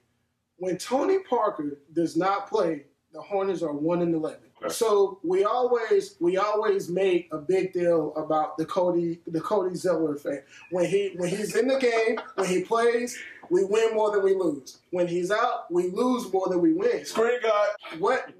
When 0.56 0.76
Tony 0.76 1.20
Parker 1.20 1.78
does 1.92 2.16
not 2.16 2.48
play, 2.48 2.86
the 3.12 3.20
Hornets 3.20 3.62
are 3.62 3.72
one 3.72 4.02
in 4.02 4.12
eleven. 4.12 4.45
So 4.68 5.18
we 5.22 5.44
always 5.44 6.16
we 6.20 6.36
always 6.38 6.88
make 6.88 7.28
a 7.32 7.38
big 7.38 7.72
deal 7.72 8.14
about 8.16 8.56
the 8.56 8.64
Cody 8.64 9.20
the 9.26 9.40
Cody 9.40 9.74
Zeller 9.74 10.14
effect. 10.14 10.48
When 10.70 10.86
he 10.86 11.12
when 11.16 11.28
he's 11.28 11.54
in 11.54 11.68
the 11.68 11.78
game, 11.78 12.18
when 12.34 12.48
he 12.48 12.62
plays, 12.62 13.18
we 13.50 13.64
win 13.64 13.94
more 13.94 14.10
than 14.10 14.22
we 14.24 14.34
lose. 14.34 14.78
When 14.90 15.06
he's 15.06 15.30
out, 15.30 15.70
we 15.70 15.90
lose 15.90 16.32
more 16.32 16.48
than 16.48 16.60
we 16.60 16.72
win. 16.72 17.04
Screen 17.04 17.38
God. 17.42 17.68
What 17.98 18.32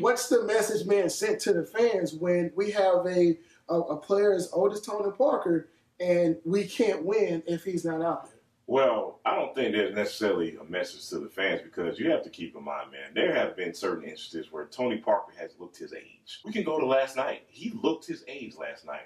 what's 0.00 0.28
the 0.28 0.44
message 0.44 0.86
man 0.86 1.08
sent 1.10 1.40
to 1.40 1.52
the 1.52 1.64
fans 1.64 2.14
when 2.14 2.52
we 2.54 2.70
have 2.72 3.06
a 3.06 3.38
a, 3.68 3.74
a 3.74 3.96
player 3.96 4.34
as 4.34 4.50
old 4.52 4.72
as 4.72 4.80
Tony 4.82 5.10
Parker 5.16 5.68
and 6.00 6.36
we 6.44 6.64
can't 6.64 7.04
win 7.04 7.42
if 7.46 7.64
he's 7.64 7.84
not 7.84 8.02
out 8.02 8.24
there? 8.24 8.31
Well, 8.72 9.20
I 9.26 9.36
don't 9.36 9.54
think 9.54 9.74
there's 9.74 9.94
necessarily 9.94 10.56
a 10.56 10.64
message 10.64 11.06
to 11.10 11.18
the 11.18 11.28
fans 11.28 11.60
because 11.62 11.98
you 11.98 12.10
have 12.10 12.22
to 12.22 12.30
keep 12.30 12.56
in 12.56 12.64
mind, 12.64 12.90
man, 12.90 13.12
there 13.14 13.34
have 13.34 13.54
been 13.54 13.74
certain 13.74 14.08
instances 14.08 14.50
where 14.50 14.64
Tony 14.64 14.96
Parker 14.96 15.34
has 15.38 15.50
looked 15.58 15.76
his 15.76 15.92
age. 15.92 16.40
We 16.42 16.52
can 16.52 16.64
go 16.64 16.80
to 16.80 16.86
last 16.86 17.14
night. 17.14 17.42
He 17.48 17.78
looked 17.82 18.06
his 18.06 18.24
age 18.28 18.54
last 18.56 18.86
night. 18.86 19.02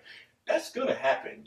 That's 0.47 0.71
going 0.71 0.87
to 0.87 0.95
happen. 0.95 1.47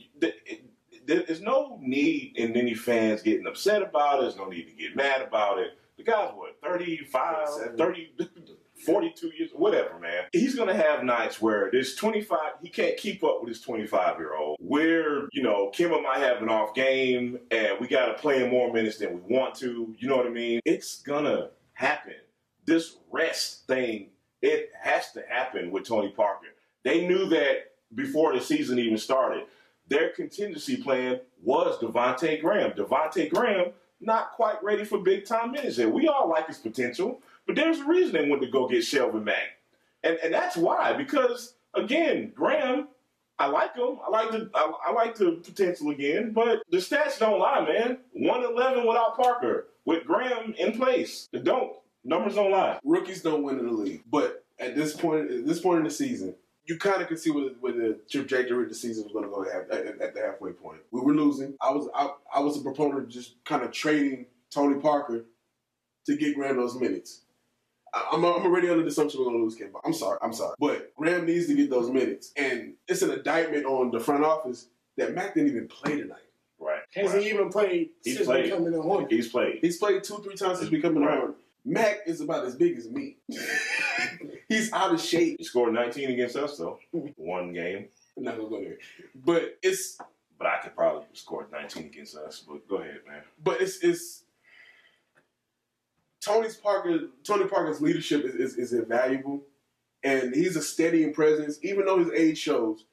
There's 1.06 1.40
no 1.40 1.80
need 1.82 2.34
in 2.36 2.58
any 2.58 2.74
fans 2.74 3.22
getting 3.22 3.48
upset 3.48 3.82
about 3.82 4.20
it. 4.20 4.24
There's 4.24 4.36
no 4.36 4.50
need 4.50 4.66
to 4.66 4.74
get 4.74 4.98
mad 4.98 5.22
about 5.22 5.60
it. 5.60 5.80
The 5.96 6.04
guy's 6.04 6.34
what, 6.36 6.58
35, 6.62 7.78
30, 7.78 8.16
42 8.80 9.32
years, 9.38 9.52
whatever, 9.54 10.00
man. 10.00 10.26
He's 10.32 10.56
going 10.56 10.70
to 10.70 10.76
have 10.76 11.04
nights 11.04 11.42
where 11.42 11.70
this 11.72 11.96
25, 11.96 12.40
he 12.62 12.70
can't 12.70 12.98
keep 12.98 13.24
up 13.24 13.42
with 13.42 13.50
his 13.50 13.62
25 13.62 14.18
year 14.20 14.36
old. 14.36 14.58
Where, 14.60 15.28
you 15.32 15.44
know, 15.44 15.72
Kemba 15.76 16.02
might 16.02 16.20
have 16.20 16.42
an 16.42 16.50
off 16.50 16.74
game 16.74 17.40
and 17.52 17.80
we 17.80 17.88
got 17.88 18.08
to 18.08 18.14
play 18.14 18.40
him 18.40 18.50
more 18.52 18.72
minutes 18.74 18.98
than 18.98 19.14
we 19.14 19.36
want 19.36 19.56
to. 19.56 19.94
You 19.98 20.08
know 20.08 20.18
what 20.18 20.28
I 20.28 20.32
mean? 20.32 20.62
It's 20.66 21.02
going 21.02 21.26
to 21.26 21.50
happen. 21.74 22.16
This 22.66 22.98
rest 23.12 23.68
thing, 23.68 24.10
it 24.42 24.72
has 24.82 25.12
to 25.14 25.24
happen 25.28 25.72
with 25.72 25.88
Tony 25.88 26.10
Parker. 26.10 26.48
They 26.84 27.08
knew 27.08 27.28
that 27.30 27.72
before 27.94 28.34
the 28.34 28.42
season 28.42 28.80
even 28.80 28.98
started. 28.98 29.44
Their 29.88 30.10
contingency 30.10 30.78
plan 30.78 31.20
was 31.42 31.80
Devonte 31.80 32.40
Graham. 32.42 32.72
Devonte 32.72 33.30
Graham 33.30 33.72
not 34.02 34.32
quite 34.32 34.64
ready 34.64 34.86
for 34.86 35.00
big 35.00 35.26
time 35.26 35.52
minutes 35.52 35.78
yet. 35.78 35.92
We 35.92 36.08
all 36.08 36.30
like 36.30 36.48
his 36.48 36.58
potential. 36.58 37.22
But 37.50 37.56
there's 37.56 37.80
a 37.80 37.86
reason 37.86 38.14
they 38.14 38.30
went 38.30 38.44
to 38.44 38.48
go 38.48 38.68
get 38.68 38.82
Shelvin 38.82 39.24
Mack. 39.24 39.58
And 40.04 40.20
and 40.24 40.32
that's 40.32 40.56
why. 40.56 40.94
Because 40.94 41.56
again, 41.74 42.32
Graham, 42.36 42.90
I 43.40 43.48
like 43.48 43.76
him. 43.76 43.98
I 44.06 44.12
like 44.12 44.30
the 44.30 44.52
I, 44.54 44.72
I 44.86 44.92
like 44.92 45.16
the 45.16 45.32
potential 45.44 45.90
again, 45.90 46.32
but 46.32 46.62
the 46.70 46.78
stats 46.78 47.18
don't 47.18 47.40
lie, 47.40 47.66
man. 47.66 47.98
One 48.14 48.44
eleven 48.44 48.86
without 48.86 49.18
Parker, 49.18 49.66
with 49.84 50.06
Graham 50.06 50.54
in 50.60 50.74
place. 50.74 51.28
They 51.34 51.40
don't. 51.40 51.74
Numbers 52.04 52.36
don't 52.36 52.52
lie. 52.52 52.78
Rookies 52.84 53.24
don't 53.24 53.42
win 53.42 53.58
in 53.58 53.66
the 53.66 53.72
league. 53.72 54.04
But 54.12 54.46
at 54.60 54.76
this 54.76 54.96
point 54.96 55.32
at 55.32 55.48
this 55.48 55.60
point 55.60 55.80
in 55.80 55.86
the 55.86 55.90
season, 55.90 56.36
you 56.68 56.78
kind 56.78 57.02
of 57.02 57.08
could 57.08 57.18
see 57.18 57.32
where, 57.32 57.50
where 57.62 57.74
the 57.74 58.00
trajectory 58.12 58.62
of 58.62 58.70
the 58.70 58.76
season 58.76 59.06
was 59.06 59.12
going 59.12 59.26
to 59.26 59.32
go 59.32 59.42
at, 59.42 59.72
at, 59.72 60.00
at, 60.00 60.14
the 60.14 60.22
halfway 60.22 60.52
point. 60.52 60.82
We 60.92 61.02
were 61.02 61.16
losing. 61.16 61.56
I 61.60 61.72
was 61.72 61.90
I, 61.96 62.12
I 62.32 62.42
was 62.42 62.58
a 62.58 62.62
proponent 62.62 63.00
of 63.00 63.10
just 63.10 63.44
kind 63.44 63.64
of 63.64 63.72
trading 63.72 64.28
Tony 64.52 64.80
Parker 64.80 65.26
to 66.06 66.16
get 66.16 66.36
Graham 66.36 66.58
those 66.58 66.80
minutes. 66.80 67.22
I'm, 67.94 68.24
I'm 68.24 68.46
already 68.46 68.70
under 68.70 68.84
the 68.84 68.90
assumption 68.90 69.20
we're 69.20 69.26
going 69.28 69.38
to 69.38 69.44
lose 69.44 69.58
Kemba. 69.58 69.80
I'm 69.84 69.94
sorry. 69.94 70.18
I'm 70.22 70.34
sorry. 70.34 70.56
But 70.60 70.94
Graham 70.96 71.26
needs 71.26 71.48
to 71.48 71.56
get 71.56 71.70
those 71.70 71.90
minutes. 71.90 72.32
And 72.38 72.74
it's 72.88 73.02
an 73.02 73.12
indictment 73.12 73.66
on 73.66 73.92
the 73.92 74.00
front 74.00 74.24
office 74.24 74.68
that 74.98 75.14
Mack 75.16 75.34
didn't 75.34 75.50
even 75.50 75.68
play 75.68 75.98
tonight. 75.98 76.18
Right. 76.60 76.82
Has 76.96 77.14
right. 77.14 77.22
he 77.24 77.30
even 77.30 77.50
played 77.50 77.90
He's 78.04 78.16
since 78.16 78.28
played. 78.28 78.44
becoming 78.46 78.74
a 78.74 78.82
Hornet? 78.82 79.12
He's 79.12 79.30
played. 79.30 79.60
He's 79.62 79.78
played 79.78 80.04
two, 80.04 80.18
three 80.18 80.36
times 80.36 80.60
since 80.60 80.70
becoming 80.70 81.04
Right. 81.04 81.16
a 81.16 81.20
Hornet. 81.20 81.36
Mack 81.66 82.00
is 82.06 82.22
about 82.22 82.46
as 82.46 82.56
big 82.56 82.78
as 82.78 82.90
me. 82.90 83.18
He's 84.48 84.72
out 84.74 84.94
of 84.94 85.02
shape. 85.02 85.38
He 85.38 85.44
scored 85.44 85.74
19 85.74 86.12
against 86.12 86.36
us 86.36 86.58
though. 86.58 86.80
One 87.16 87.54
game. 87.54 87.88
I'm 88.18 88.24
not 88.24 88.38
gonna 88.38 88.50
go 88.50 88.62
there. 88.62 88.78
But 89.26 89.58
it's 89.62 89.98
But 90.38 90.48
I 90.48 90.60
could 90.64 90.76
probably 90.76 91.06
score 91.14 91.48
19 91.52 91.86
against 91.86 92.16
us. 92.18 92.44
But 92.48 92.68
go 92.68 92.78
ahead, 92.78 93.02
man. 93.08 93.22
but 93.44 93.62
it's 93.62 93.80
it's 93.84 94.24
Tony's 96.30 96.56
Parker 96.56 97.00
Tony 97.24 97.46
Parker's 97.46 97.82
leadership 97.82 98.24
is, 98.26 98.36
is, 98.36 98.56
is 98.58 98.74
invaluable, 98.74 99.42
and 100.04 100.34
he's 100.36 100.56
a 100.56 100.62
steadying 100.62 101.14
presence. 101.14 101.60
Even 101.64 101.86
though 101.86 102.00
his 102.00 102.12
age 102.12 102.38
shows, 102.38 102.86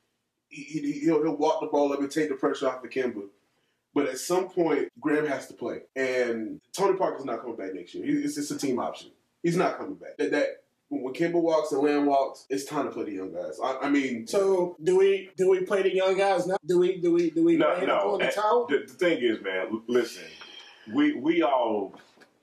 he, 0.48 0.62
he, 0.62 0.92
he'll, 1.00 1.22
he'll 1.22 1.36
walk 1.36 1.60
the 1.60 1.66
ball 1.66 1.92
up 1.92 2.00
and 2.00 2.10
take 2.10 2.28
the 2.28 2.34
pressure 2.34 2.68
off 2.68 2.82
of 2.84 2.90
Kemba. 2.90 3.24
But 3.94 4.06
at 4.08 4.18
some 4.18 4.48
point, 4.48 4.88
Graham 5.00 5.26
has 5.26 5.46
to 5.48 5.54
play, 5.54 5.80
and 5.94 6.60
Tony 6.72 6.96
Parker's 6.98 7.24
not 7.24 7.40
coming 7.40 7.56
back 7.56 7.74
next 7.74 7.94
year. 7.94 8.04
He- 8.06 8.22
It's 8.24 8.34
just 8.36 8.50
a 8.50 8.58
team 8.58 8.78
option. 8.78 9.10
He's 9.42 9.56
not 9.56 9.78
coming 9.78 9.94
back. 9.94 10.16
That, 10.18 10.30
that 10.32 10.46
when 10.88 11.12
Kemba 11.14 11.40
walks 11.40 11.72
and 11.72 11.82
Lamb 11.82 12.06
walks, 12.06 12.46
it's 12.50 12.64
time 12.64 12.84
to 12.86 12.90
play 12.90 13.04
the 13.04 13.12
young 13.12 13.32
guys. 13.32 13.58
I, 13.62 13.76
I 13.82 13.90
mean, 13.90 14.26
So 14.26 14.76
do 14.82 14.96
we 14.98 15.30
do 15.36 15.48
we 15.50 15.60
play 15.60 15.82
the 15.82 15.94
young 15.94 16.16
guys 16.16 16.46
now? 16.46 16.56
Do 16.64 16.78
we 16.78 16.98
do 17.00 17.12
we 17.12 17.30
do 17.30 17.44
we 17.44 17.56
No, 17.56 17.74
hand 17.74 17.88
no. 17.88 17.94
up 17.96 18.04
on 18.06 18.18
the 18.20 18.26
towel? 18.30 18.66
The, 18.68 18.78
the 18.86 18.92
thing 18.92 19.18
is, 19.20 19.40
man. 19.42 19.82
Listen, 19.88 20.24
we 20.94 21.14
we 21.14 21.42
all 21.42 21.94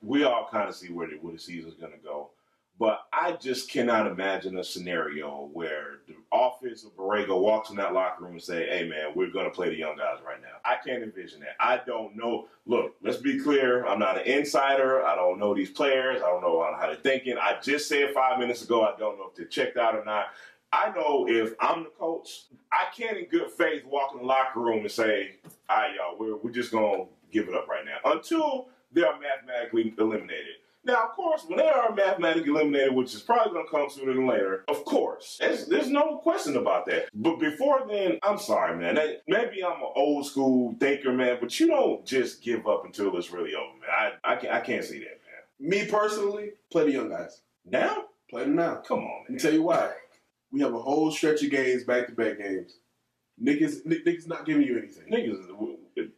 we 0.04 0.24
all 0.24 0.48
kind 0.50 0.68
of 0.68 0.74
see 0.74 0.92
where 0.92 1.08
the, 1.08 1.14
where 1.16 1.32
the 1.32 1.38
season's 1.38 1.74
gonna 1.74 1.98
go, 2.02 2.30
but 2.78 3.06
I 3.12 3.32
just 3.32 3.70
cannot 3.70 4.06
imagine 4.06 4.58
a 4.58 4.64
scenario 4.64 5.48
where 5.52 5.98
the 6.08 6.16
office 6.32 6.84
of 6.84 6.96
Borrego 6.96 7.40
walks 7.40 7.70
in 7.70 7.76
that 7.76 7.92
locker 7.92 8.24
room 8.24 8.32
and 8.32 8.42
say, 8.42 8.66
"Hey, 8.66 8.88
man, 8.88 9.12
we're 9.14 9.30
gonna 9.30 9.50
play 9.50 9.68
the 9.68 9.76
young 9.76 9.96
guys 9.96 10.18
right 10.26 10.40
now." 10.42 10.56
I 10.64 10.76
can't 10.84 11.02
envision 11.02 11.40
that. 11.40 11.56
I 11.60 11.80
don't 11.86 12.16
know. 12.16 12.48
Look, 12.66 12.96
let's 13.02 13.18
be 13.18 13.38
clear. 13.38 13.86
I'm 13.86 13.98
not 13.98 14.18
an 14.18 14.26
insider. 14.26 15.04
I 15.04 15.14
don't 15.14 15.38
know 15.38 15.54
these 15.54 15.70
players. 15.70 16.22
I 16.22 16.26
don't 16.26 16.42
know 16.42 16.62
how 16.78 16.86
they're 16.86 16.96
thinking. 16.96 17.36
I 17.38 17.58
just 17.62 17.88
said 17.88 18.12
five 18.12 18.38
minutes 18.38 18.62
ago. 18.62 18.82
I 18.82 18.98
don't 18.98 19.18
know 19.18 19.28
if 19.28 19.36
they're 19.36 19.46
checked 19.46 19.76
out 19.76 19.94
or 19.94 20.04
not. 20.04 20.26
I 20.74 20.90
know 20.90 21.26
if 21.28 21.54
I'm 21.60 21.84
the 21.84 21.90
coach, 21.90 22.46
I 22.72 22.86
can't 22.96 23.16
in 23.16 23.26
good 23.26 23.50
faith 23.52 23.84
walk 23.84 24.10
in 24.12 24.18
the 24.18 24.24
locker 24.24 24.58
room 24.58 24.80
and 24.80 24.90
say, 24.90 25.36
all 25.70 25.76
right, 25.76 25.94
y'all, 25.94 26.18
we're, 26.18 26.36
we're 26.36 26.50
just 26.50 26.72
going 26.72 27.04
to 27.04 27.08
give 27.30 27.48
it 27.48 27.54
up 27.54 27.68
right 27.68 27.84
now 27.84 28.10
until 28.12 28.66
they 28.94 29.02
are 29.02 29.18
mathematically 29.20 29.94
eliminated. 29.98 30.56
Now, 30.86 31.04
of 31.04 31.12
course, 31.12 31.44
when 31.46 31.58
they 31.58 31.66
are 31.66 31.94
mathematically 31.94 32.50
eliminated, 32.50 32.94
which 32.94 33.14
is 33.14 33.22
probably 33.22 33.54
going 33.54 33.64
to 33.64 33.70
come 33.70 33.88
sooner 33.88 34.12
than 34.12 34.26
later, 34.26 34.64
of 34.68 34.84
course, 34.84 35.38
there's, 35.40 35.66
there's 35.66 35.88
no 35.88 36.18
question 36.18 36.58
about 36.58 36.84
that. 36.86 37.08
But 37.14 37.38
before 37.40 37.86
then, 37.88 38.18
I'm 38.22 38.38
sorry, 38.38 38.76
man. 38.76 38.96
That, 38.96 39.22
maybe 39.26 39.64
I'm 39.64 39.80
an 39.80 39.92
old 39.96 40.26
school 40.26 40.74
thinker, 40.78 41.12
man, 41.12 41.38
but 41.40 41.58
you 41.58 41.68
don't 41.68 42.04
just 42.04 42.42
give 42.42 42.66
up 42.66 42.84
until 42.84 43.16
it's 43.16 43.30
really 43.30 43.54
over, 43.54 43.72
man. 43.80 44.12
I, 44.24 44.32
I, 44.32 44.36
can't, 44.36 44.52
I 44.52 44.60
can't 44.60 44.84
see 44.84 44.98
that, 44.98 45.20
man. 45.24 45.70
me 45.70 45.86
personally, 45.86 46.50
play 46.70 46.84
the 46.84 46.92
young 46.92 47.08
guys. 47.08 47.40
Now? 47.64 48.04
Play 48.28 48.42
them 48.42 48.56
now. 48.56 48.82
Come 48.86 48.98
on, 49.00 49.20
Let 49.22 49.30
me 49.30 49.34
man. 49.36 49.38
tell 49.38 49.52
you 49.54 49.62
why. 49.62 49.90
We 50.52 50.60
have 50.60 50.74
a 50.74 50.78
whole 50.82 51.10
stretch 51.10 51.42
of 51.42 51.50
games, 51.50 51.84
back 51.84 52.08
to 52.08 52.12
back 52.12 52.38
games. 52.38 52.76
Nick, 53.38 53.60
Nick 53.86 54.28
not 54.28 54.44
giving 54.44 54.62
you 54.62 54.78
anything. 54.78 55.10
Niggas, 55.10 55.48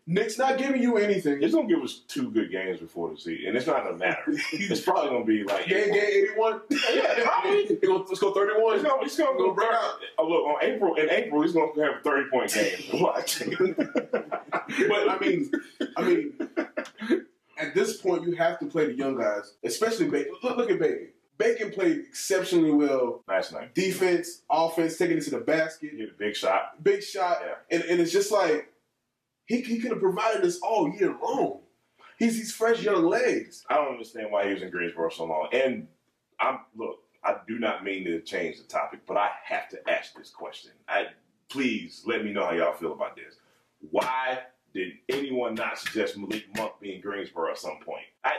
Nick's 0.06 0.38
not 0.38 0.56
giving 0.56 0.80
you 0.82 0.96
anything. 0.96 1.42
it's 1.42 1.54
gonna 1.54 1.68
give 1.68 1.82
us 1.82 2.00
two 2.08 2.30
good 2.30 2.50
games 2.50 2.80
before 2.80 3.10
the 3.10 3.16
season, 3.18 3.48
and 3.48 3.56
it's 3.56 3.66
not 3.66 3.84
gonna 3.84 3.98
matter. 3.98 4.22
It's 4.52 4.80
probably 4.80 5.10
gonna 5.10 5.24
be 5.24 5.44
like 5.44 5.66
Game 5.66 5.92
game 5.92 6.02
eighty 6.02 6.28
one. 6.36 6.60
Yeah, 6.94 7.22
probably. 7.24 7.78
Let's 7.82 8.18
go 8.20 8.32
thirty 8.32 8.52
It's 8.54 8.62
one. 8.62 8.82
gonna, 8.82 9.02
it's 9.04 9.18
gonna 9.18 9.36
go 9.36 9.52
break 9.52 9.68
out. 9.70 9.94
Oh, 10.18 10.26
look, 10.28 10.44
on 10.44 10.56
April 10.62 10.94
in 10.94 11.10
April, 11.10 11.42
he's 11.42 11.52
gonna 11.52 11.72
have 11.84 11.96
a 12.00 12.02
thirty 12.02 12.30
point 12.30 12.52
game. 12.54 13.00
Watch. 13.02 13.42
But 14.88 15.08
I 15.08 15.18
mean, 15.20 15.50
I 15.96 16.02
mean, 16.02 16.32
at 17.58 17.74
this 17.74 17.98
point, 17.98 18.24
you 18.26 18.34
have 18.36 18.58
to 18.60 18.66
play 18.66 18.86
the 18.86 18.94
young 18.94 19.16
guys, 19.16 19.54
especially 19.64 20.06
Bacon. 20.08 20.34
Look, 20.42 20.56
look 20.56 20.70
at 20.70 20.78
Bacon. 20.78 21.08
Bacon 21.38 21.70
played 21.70 21.98
exceptionally 21.98 22.72
well. 22.72 23.22
Last 23.28 23.52
night, 23.52 23.74
Defense, 23.74 24.42
offense, 24.50 24.96
taking 24.96 25.18
it 25.18 25.24
to 25.24 25.30
the 25.30 25.38
basket, 25.40 25.90
he 25.92 25.98
hit 25.98 26.10
a 26.10 26.18
big 26.18 26.34
shot. 26.34 26.82
big 26.82 27.02
shot, 27.02 27.38
Yeah. 27.44 27.76
and, 27.76 27.84
and 27.84 28.00
it's 28.00 28.10
just 28.12 28.32
like 28.32 28.72
he, 29.46 29.60
he 29.62 29.78
could 29.78 29.92
have 29.92 30.00
provided 30.00 30.44
us 30.44 30.58
all 30.60 30.92
year 30.92 31.16
long. 31.22 31.60
He's 32.18 32.36
these 32.36 32.52
fresh 32.52 32.82
young 32.82 33.06
legs. 33.06 33.64
I 33.68 33.76
don't 33.76 33.92
understand 33.92 34.30
why 34.30 34.46
he 34.46 34.54
was 34.54 34.62
in 34.62 34.70
Greensboro 34.70 35.10
so 35.10 35.24
long. 35.24 35.48
And 35.52 35.86
I'm 36.40 36.60
look, 36.74 37.00
I 37.22 37.36
do 37.46 37.58
not 37.58 37.84
mean 37.84 38.04
to 38.04 38.20
change 38.20 38.58
the 38.58 38.64
topic, 38.64 39.00
but 39.06 39.16
I 39.16 39.30
have 39.44 39.68
to 39.70 39.90
ask 39.90 40.14
this 40.14 40.30
question. 40.30 40.72
I 40.88 41.06
please 41.48 42.02
let 42.06 42.24
me 42.24 42.32
know 42.32 42.44
how 42.44 42.52
y'all 42.52 42.74
feel 42.74 42.92
about 42.92 43.16
this. 43.16 43.36
Why 43.90 44.40
did 44.74 44.92
anyone 45.08 45.54
not 45.54 45.78
suggest 45.78 46.16
Malik 46.16 46.44
Monk 46.56 46.72
being 46.80 47.00
Greensboro 47.00 47.50
at 47.50 47.58
some 47.58 47.78
point? 47.84 48.04
I, 48.24 48.32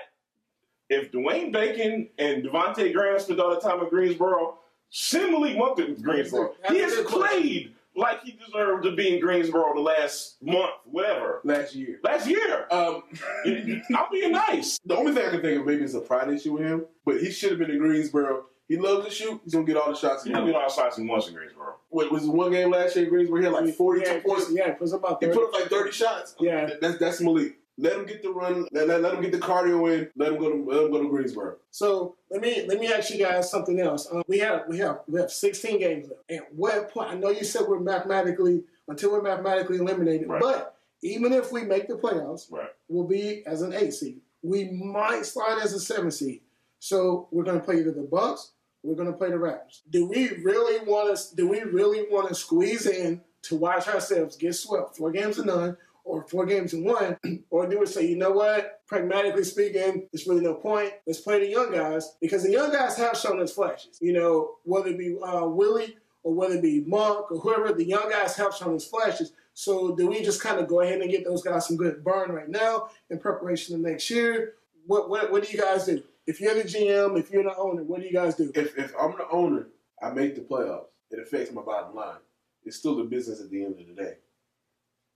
if 0.89 1.11
Dwayne 1.11 1.51
Bacon 1.51 2.09
and 2.17 2.43
Devonte 2.43 2.93
Graham 2.93 3.19
spent 3.19 3.39
all 3.39 3.49
the 3.49 3.59
time 3.59 3.81
in 3.81 3.89
Greensboro, 3.89 4.59
send 4.89 5.31
Malik 5.31 5.57
Monk 5.57 5.77
to 5.77 5.95
Greensboro. 5.95 6.53
He 6.69 6.79
has 6.79 6.95
good 6.95 7.07
question. 7.07 7.39
played 7.39 7.73
like 8.17 8.25
he 8.25 8.39
deserved 8.45 8.83
to 8.83 8.95
be 8.95 9.13
in 9.13 9.19
Greensboro 9.19 9.73
the 9.75 9.81
last 9.81 10.37
month, 10.41 10.71
whatever. 10.85 11.41
Last 11.43 11.75
year. 11.75 11.99
Last 12.03 12.27
year. 12.27 12.67
Um, 12.71 13.03
I'm 13.45 14.05
being 14.11 14.31
nice. 14.31 14.79
the 14.85 14.95
only 14.95 15.13
thing 15.13 15.25
I 15.25 15.31
can 15.31 15.41
think 15.41 15.59
of 15.59 15.65
maybe 15.65 15.83
is 15.83 15.95
a 15.95 16.01
pride 16.01 16.29
issue 16.29 16.53
with 16.53 16.63
him, 16.63 16.85
but 17.05 17.19
he 17.19 17.31
should 17.31 17.51
have 17.51 17.59
been 17.59 17.71
in 17.71 17.79
Greensboro. 17.79 18.45
He 18.67 18.77
loves 18.77 19.05
to 19.05 19.11
shoot. 19.11 19.41
He's 19.43 19.53
gonna 19.53 19.65
get 19.65 19.77
all 19.77 19.89
the 19.89 19.97
shots. 19.97 20.23
He 20.23 20.29
He's 20.29 20.37
gonna 20.37 20.51
get 20.51 20.59
all 20.59 20.67
the 20.67 20.73
shots 20.73 20.97
he 20.97 21.07
wants 21.07 21.27
in 21.27 21.33
Greensboro. 21.33 21.75
What 21.89 22.11
was 22.11 22.25
it 22.25 22.29
one 22.29 22.51
game 22.51 22.69
last 22.69 22.95
year 22.95 23.05
in 23.05 23.11
Greensboro? 23.11 23.39
He 23.39 23.45
had 23.45 23.53
like 23.53 23.73
forty 23.75 24.01
yeah, 24.05 24.19
points. 24.19 24.51
Yeah, 24.51 24.69
it 24.69 24.81
was 24.81 24.91
about 24.91 25.23
He 25.23 25.29
put 25.29 25.47
up 25.47 25.53
like 25.53 25.69
thirty 25.69 25.91
shots. 25.91 26.35
Yeah. 26.39 26.71
that's 26.81 26.97
that's 26.97 27.21
Malik. 27.21 27.57
Let 27.79 27.93
him 27.93 28.05
get 28.05 28.23
the 28.23 28.31
run. 28.31 28.67
Let, 28.71 28.87
let, 28.87 29.01
let 29.01 29.13
him 29.13 29.21
get 29.21 29.31
the 29.31 29.37
cardio 29.37 29.93
in. 29.93 30.09
Let 30.15 30.33
him 30.33 30.39
go 30.39 30.49
to 30.49 30.63
let 30.63 30.85
him 30.85 30.91
go 30.91 31.03
to 31.03 31.09
Greensboro. 31.09 31.57
So 31.69 32.15
let 32.31 32.41
me 32.41 32.65
let 32.67 32.79
me 32.79 32.91
ask 32.91 33.11
you 33.11 33.19
guys 33.19 33.51
something 33.51 33.79
else. 33.79 34.07
Um, 34.11 34.23
we 34.27 34.39
have 34.39 34.63
we 34.67 34.79
have 34.79 35.01
we 35.07 35.19
have 35.19 35.31
16 35.31 35.79
games 35.79 36.07
left. 36.09 36.31
At 36.31 36.53
what 36.55 36.89
point? 36.89 37.09
I 37.11 37.15
know 37.15 37.29
you 37.29 37.43
said 37.43 37.63
we're 37.67 37.79
mathematically 37.79 38.63
until 38.87 39.11
we're 39.11 39.21
mathematically 39.21 39.77
eliminated, 39.77 40.27
Right. 40.27 40.41
but 40.41 40.75
even 41.03 41.33
if 41.33 41.51
we 41.51 41.63
make 41.63 41.87
the 41.87 41.95
playoffs, 41.95 42.51
Right. 42.51 42.69
we'll 42.87 43.07
be 43.07 43.43
as 43.45 43.61
an 43.61 43.73
eight 43.73 43.93
seed. 43.93 44.21
We 44.41 44.65
might 44.71 45.25
slide 45.25 45.59
as 45.63 45.73
a 45.73 45.79
seven 45.79 46.09
seed. 46.09 46.41
So 46.79 47.27
we're 47.31 47.43
going 47.43 47.59
to 47.59 47.63
play 47.63 47.77
either 47.79 47.91
the 47.91 48.03
Bucks. 48.03 48.51
We're 48.83 48.95
going 48.95 49.11
to 49.11 49.17
play 49.17 49.29
the 49.29 49.35
Raptors. 49.35 49.81
Do 49.89 50.07
we 50.07 50.29
really 50.43 50.83
want 50.85 51.15
to? 51.15 51.35
Do 51.35 51.47
we 51.47 51.61
really 51.61 52.07
want 52.09 52.29
to 52.29 52.35
squeeze 52.35 52.87
in 52.87 53.21
to 53.43 53.55
watch 53.55 53.87
ourselves 53.87 54.35
get 54.35 54.55
swept 54.55 54.97
four 54.97 55.11
games 55.11 55.35
to 55.35 55.45
none? 55.45 55.77
Or 56.07 56.25
four 56.25 56.45
games 56.45 56.73
in 56.73 56.85
one, 56.85 57.17
or 57.49 57.67
do 57.67 57.79
we 57.79 57.85
say, 57.85 58.07
you 58.07 58.15
know 58.15 58.31
what? 58.31 58.79
Pragmatically 58.87 59.43
speaking, 59.43 60.07
there's 60.11 60.25
really 60.25 60.41
no 60.41 60.53
point. 60.53 60.93
Let's 61.05 61.19
play 61.19 61.39
the 61.39 61.49
young 61.49 61.71
guys 61.73 62.15
because 62.21 62.43
the 62.43 62.51
young 62.51 62.71
guys 62.71 62.95
have 62.95 63.17
shown 63.17 63.41
us 63.41 63.53
flashes. 63.53 63.97
You 64.01 64.13
know, 64.13 64.51
whether 64.63 64.87
it 64.87 64.97
be 64.97 65.17
uh, 65.21 65.45
Willy 65.45 65.97
or 66.23 66.33
whether 66.33 66.55
it 66.55 66.61
be 66.61 66.85
Monk 66.87 67.29
or 67.29 67.39
whoever, 67.39 67.73
the 67.73 67.83
young 67.85 68.09
guys 68.09 68.37
have 68.37 68.55
shown 68.55 68.75
us 68.77 68.87
flashes. 68.87 69.33
So 69.53 69.95
do 69.95 70.07
we 70.07 70.23
just 70.23 70.41
kind 70.41 70.59
of 70.59 70.67
go 70.69 70.79
ahead 70.79 71.01
and 71.01 71.11
get 71.11 71.25
those 71.25 71.43
guys 71.43 71.67
some 71.67 71.75
good 71.75 72.03
burn 72.05 72.31
right 72.31 72.47
now 72.47 72.89
in 73.09 73.19
preparation 73.19 73.75
of 73.75 73.81
next 73.81 74.09
year? 74.09 74.53
What 74.85 75.09
what 75.09 75.29
what 75.29 75.43
do 75.43 75.51
you 75.51 75.61
guys 75.61 75.85
do? 75.85 76.03
If 76.25 76.39
you're 76.39 76.53
the 76.53 76.63
GM, 76.63 77.19
if 77.19 77.31
you're 77.31 77.43
the 77.43 77.55
owner, 77.57 77.83
what 77.83 77.99
do 77.99 78.07
you 78.07 78.13
guys 78.13 78.35
do? 78.35 78.49
If 78.55 78.77
if 78.77 78.93
I'm 78.97 79.11
the 79.17 79.27
owner, 79.29 79.67
I 80.01 80.11
make 80.11 80.35
the 80.35 80.41
playoffs. 80.41 80.85
It 81.11 81.19
affects 81.19 81.51
my 81.51 81.61
bottom 81.61 81.95
line. 81.95 82.19
It's 82.63 82.77
still 82.77 82.99
a 83.01 83.03
business 83.03 83.41
at 83.41 83.49
the 83.49 83.65
end 83.65 83.79
of 83.79 83.87
the 83.87 83.93
day. 83.93 84.13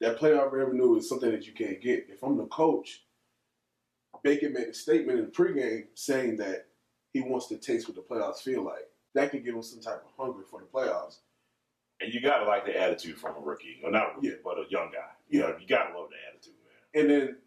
That 0.02 0.18
playoff 0.20 0.52
revenue 0.52 0.98
is 0.98 1.08
something 1.08 1.32
that 1.32 1.46
you 1.46 1.54
can't 1.54 1.80
get. 1.80 2.08
If 2.10 2.24
I'm 2.24 2.36
the 2.38 2.46
coach, 2.48 3.04
Bacon 4.24 4.54
made 4.54 4.68
a 4.68 4.74
statement 4.74 5.20
in 5.20 5.26
the 5.26 5.32
pregame 5.32 5.86
saying 5.94 6.38
that 6.38 6.68
he 7.14 7.22
wants 7.22 7.48
to 7.48 7.58
taste 7.58 7.88
what 7.88 7.96
the 7.96 8.02
playoffs 8.02 8.42
feel 8.42 8.64
like. 8.64 8.88
That 9.14 9.32
could 9.32 9.46
give 9.46 9.56
him 9.56 9.62
some 9.64 9.80
type 9.80 10.04
of 10.04 10.12
hunger 10.18 10.44
for 10.50 10.60
the 10.60 10.66
playoffs. 10.66 11.18
And 12.02 12.12
you 12.12 12.20
gotta 12.20 12.46
like 12.46 12.66
the 12.66 12.80
attitude 12.80 13.18
from 13.18 13.36
a 13.36 13.40
rookie, 13.40 13.80
or 13.84 13.92
not 13.92 14.14
a 14.14 14.16
rookie, 14.16 14.28
Yeah. 14.30 14.34
but 14.44 14.58
a 14.58 14.66
young 14.70 14.90
guy. 14.92 15.12
You 15.30 15.42
Yeah. 15.42 15.48
know, 15.50 15.58
you 15.60 15.68
gotta 15.68 15.98
love 15.98 16.10
the 16.10 16.16
attitude, 16.30 16.56
man. 16.66 17.02
And 17.02 17.10
then 17.12 17.38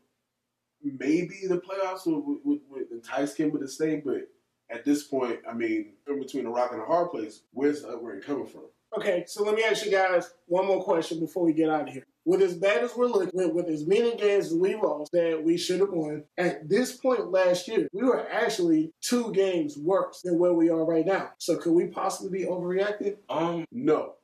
maybe 0.98 1.46
the 1.48 1.58
playoffs 1.60 2.06
would, 2.06 2.44
would, 2.44 2.60
would 2.68 2.90
entice 2.92 3.34
Kemba 3.34 3.58
to 3.58 3.68
stay, 3.68 3.96
but 3.96 4.28
at 4.70 4.84
this 4.84 5.02
point, 5.04 5.40
I 5.48 5.54
mean, 5.54 5.94
in 6.06 6.20
between 6.20 6.46
a 6.46 6.50
rock 6.50 6.72
and 6.72 6.80
a 6.80 6.84
hard 6.84 7.10
place, 7.10 7.42
where's 7.52 7.82
the 7.82 7.88
upgrade 7.88 8.22
coming 8.22 8.46
from? 8.46 8.66
Okay, 8.96 9.24
so 9.26 9.42
let 9.42 9.54
me 9.54 9.64
ask 9.64 9.84
you 9.84 9.90
guys 9.90 10.30
one 10.46 10.66
more 10.66 10.82
question 10.82 11.18
before 11.18 11.44
we 11.44 11.52
get 11.52 11.68
out 11.68 11.88
of 11.88 11.94
here. 11.94 12.06
With 12.24 12.40
as 12.42 12.54
bad 12.54 12.82
as 12.84 12.94
we're 12.96 13.06
looking, 13.06 13.30
with, 13.34 13.52
with 13.52 13.66
as 13.66 13.86
many 13.86 14.16
games 14.16 14.46
as 14.46 14.54
we 14.54 14.76
lost 14.76 15.12
that 15.12 15.42
we 15.42 15.56
should 15.58 15.80
have 15.80 15.90
won, 15.90 16.24
at 16.38 16.68
this 16.68 16.92
point 16.96 17.30
last 17.30 17.66
year, 17.68 17.88
we 17.92 18.02
were 18.04 18.26
actually 18.30 18.92
two 19.00 19.32
games 19.32 19.76
worse 19.76 20.22
than 20.22 20.38
where 20.38 20.54
we 20.54 20.70
are 20.70 20.84
right 20.84 21.04
now. 21.04 21.30
So 21.38 21.56
could 21.56 21.72
we 21.72 21.86
possibly 21.86 22.38
be 22.38 22.46
overreacting? 22.46 23.16
Um, 23.28 23.66
No, 23.72 24.14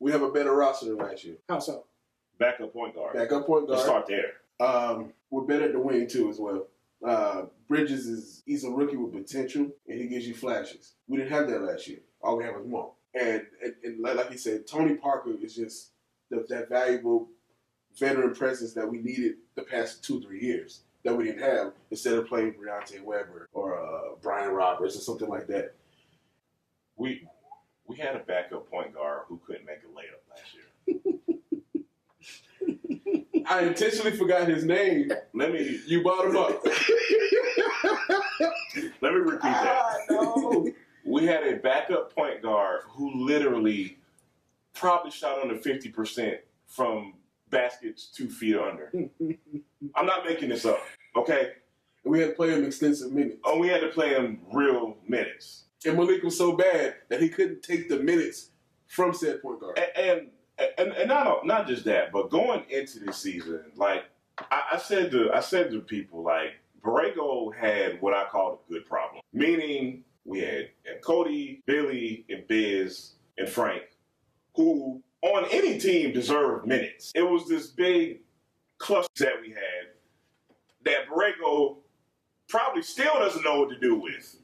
we 0.00 0.10
have 0.12 0.22
a 0.22 0.30
better 0.30 0.54
roster 0.54 0.86
than 0.86 0.96
last 0.96 1.24
year. 1.24 1.36
How 1.48 1.58
so? 1.58 1.84
backup 2.38 2.72
point 2.72 2.94
guard. 2.94 3.14
Backup 3.14 3.46
point 3.46 3.68
Let's 3.68 3.86
guard. 3.86 4.06
start 4.06 4.08
there. 4.08 4.66
Um, 4.66 5.12
we're 5.30 5.42
better 5.42 5.66
at 5.66 5.72
the 5.72 5.78
wing 5.80 6.08
too 6.08 6.28
as 6.28 6.38
well. 6.38 6.66
Uh, 7.06 7.42
Bridges 7.68 8.06
is 8.06 8.42
he's 8.46 8.64
a 8.64 8.70
rookie 8.70 8.96
with 8.96 9.12
potential 9.12 9.68
and 9.88 10.00
he 10.00 10.06
gives 10.06 10.26
you 10.26 10.34
flashes. 10.34 10.94
We 11.06 11.18
didn't 11.18 11.32
have 11.32 11.48
that 11.48 11.62
last 11.62 11.86
year. 11.86 11.98
All 12.22 12.38
we 12.38 12.44
have 12.44 12.56
is 12.56 12.66
Monk. 12.66 12.92
And 13.18 13.42
and, 13.62 13.74
and 13.82 14.00
like, 14.00 14.16
like 14.16 14.30
you 14.30 14.38
said, 14.38 14.66
Tony 14.66 14.94
Parker 14.94 15.32
is 15.42 15.54
just 15.54 15.90
the, 16.30 16.44
that 16.48 16.68
valuable 16.68 17.28
veteran 17.98 18.34
presence 18.34 18.74
that 18.74 18.88
we 18.88 18.98
needed 18.98 19.36
the 19.54 19.62
past 19.62 20.04
two 20.04 20.20
three 20.20 20.40
years 20.40 20.82
that 21.04 21.16
we 21.16 21.24
didn't 21.24 21.40
have 21.42 21.72
instead 21.90 22.14
of 22.14 22.26
playing 22.26 22.52
Briante 22.54 23.00
Weber 23.00 23.48
or 23.52 23.78
uh, 23.78 24.16
Brian 24.20 24.50
Roberts 24.50 24.96
or 24.96 25.00
something 25.00 25.28
like 25.28 25.46
that. 25.46 25.74
We 26.96 27.26
we 27.86 27.96
had 27.96 28.16
a 28.16 28.20
backup 28.20 28.68
point 28.70 28.92
guard 28.94 29.22
who 29.28 29.40
couldn't 29.46 29.64
make 29.64 29.78
a 29.78 29.86
layup 29.86 30.20
last 30.28 30.54
year. 30.54 30.64
I 33.48 33.62
intentionally 33.62 34.16
forgot 34.16 34.48
his 34.48 34.64
name. 34.64 35.10
Let 35.32 35.52
me 35.52 35.80
You 35.86 36.02
brought 36.02 36.26
him 36.26 36.36
up. 36.36 36.66
let 39.00 39.12
me 39.12 39.20
repeat 39.20 39.42
that. 39.42 39.84
Ah, 39.84 39.96
no. 40.10 40.72
We 41.06 41.24
had 41.26 41.46
a 41.46 41.56
backup 41.56 42.14
point 42.14 42.42
guard 42.42 42.80
who 42.88 43.24
literally 43.24 43.98
probably 44.74 45.10
shot 45.10 45.40
under 45.40 45.56
fifty 45.56 45.88
percent 45.88 46.38
from 46.66 47.14
baskets 47.50 48.06
two 48.06 48.28
feet 48.28 48.56
under. 48.56 48.92
I'm 49.94 50.06
not 50.06 50.24
making 50.24 50.48
this 50.48 50.64
up. 50.66 50.80
Okay, 51.16 51.52
And 52.04 52.12
we 52.12 52.20
had 52.20 52.30
to 52.30 52.34
play 52.34 52.50
him 52.50 52.64
extensive 52.64 53.12
minutes. 53.12 53.36
oh, 53.44 53.58
we 53.58 53.68
had 53.68 53.80
to 53.80 53.88
play 53.88 54.10
him 54.10 54.40
real 54.52 54.96
minutes. 55.06 55.64
And 55.86 55.96
Malik 55.96 56.22
was 56.22 56.36
so 56.36 56.52
bad 56.56 56.96
that 57.08 57.22
he 57.22 57.28
couldn't 57.28 57.62
take 57.62 57.88
the 57.88 57.98
minutes 58.00 58.50
from 58.88 59.14
said 59.14 59.40
point 59.42 59.60
guard. 59.60 59.78
and 59.96 60.28
and 60.58 60.70
and, 60.78 60.92
and 60.92 61.08
not 61.08 61.46
not 61.46 61.66
just 61.68 61.84
that, 61.84 62.10
but 62.12 62.30
going 62.30 62.64
into 62.68 62.98
this 62.98 63.18
season, 63.18 63.60
like 63.76 64.04
I, 64.50 64.62
I 64.72 64.78
said 64.78 65.10
to 65.12 65.30
I 65.32 65.40
said 65.40 65.70
to 65.70 65.80
people, 65.80 66.22
like 66.22 66.54
Borrego 66.84 67.54
had 67.54 68.00
what 68.02 68.14
I 68.14 68.24
call 68.24 68.60
a 68.68 68.72
good 68.72 68.86
problem, 68.86 69.22
meaning 69.32 70.04
we 70.26 70.40
had 70.40 70.68
Cody, 71.02 71.62
Billy, 71.66 72.26
and 72.28 72.46
Biz 72.48 73.12
and 73.38 73.48
Frank, 73.48 73.82
who 74.54 75.02
on 75.22 75.46
any 75.50 75.78
team 75.78 76.12
deserved 76.12 76.66
minutes. 76.66 77.12
It 77.14 77.22
was 77.22 77.48
this 77.48 77.68
big 77.68 78.20
cluster 78.78 79.24
that 79.24 79.40
we 79.40 79.50
had 79.50 79.86
that 80.84 81.08
Borrego 81.08 81.76
probably 82.48 82.82
still 82.82 83.14
doesn't 83.14 83.44
know 83.44 83.60
what 83.60 83.70
to 83.70 83.78
do 83.78 83.98
with. 83.98 84.36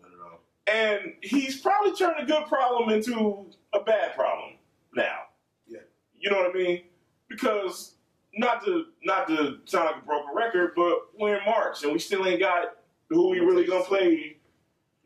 Not 0.00 0.10
at 0.12 0.18
all. 0.20 0.40
And 0.66 1.14
he's 1.22 1.60
probably 1.60 1.94
turned 1.94 2.16
a 2.18 2.26
good 2.26 2.46
problem 2.46 2.90
into 2.90 3.46
a 3.72 3.80
bad 3.80 4.14
problem 4.14 4.54
now. 4.94 5.18
Yeah. 5.66 5.80
You 6.18 6.30
know 6.30 6.38
what 6.38 6.50
I 6.50 6.52
mean? 6.52 6.82
Because 7.28 7.94
not 8.36 8.64
to 8.64 8.86
not 9.04 9.28
to 9.28 9.58
sound 9.64 9.86
like 9.86 10.02
a 10.02 10.06
broken 10.06 10.34
record, 10.34 10.72
but 10.74 10.94
we're 11.18 11.36
in 11.36 11.44
March 11.44 11.82
and 11.84 11.92
we 11.92 11.98
still 11.98 12.26
ain't 12.26 12.40
got 12.40 12.76
who 13.08 13.28
we 13.28 13.38
really 13.40 13.66
gonna 13.66 13.84
play 13.84 14.38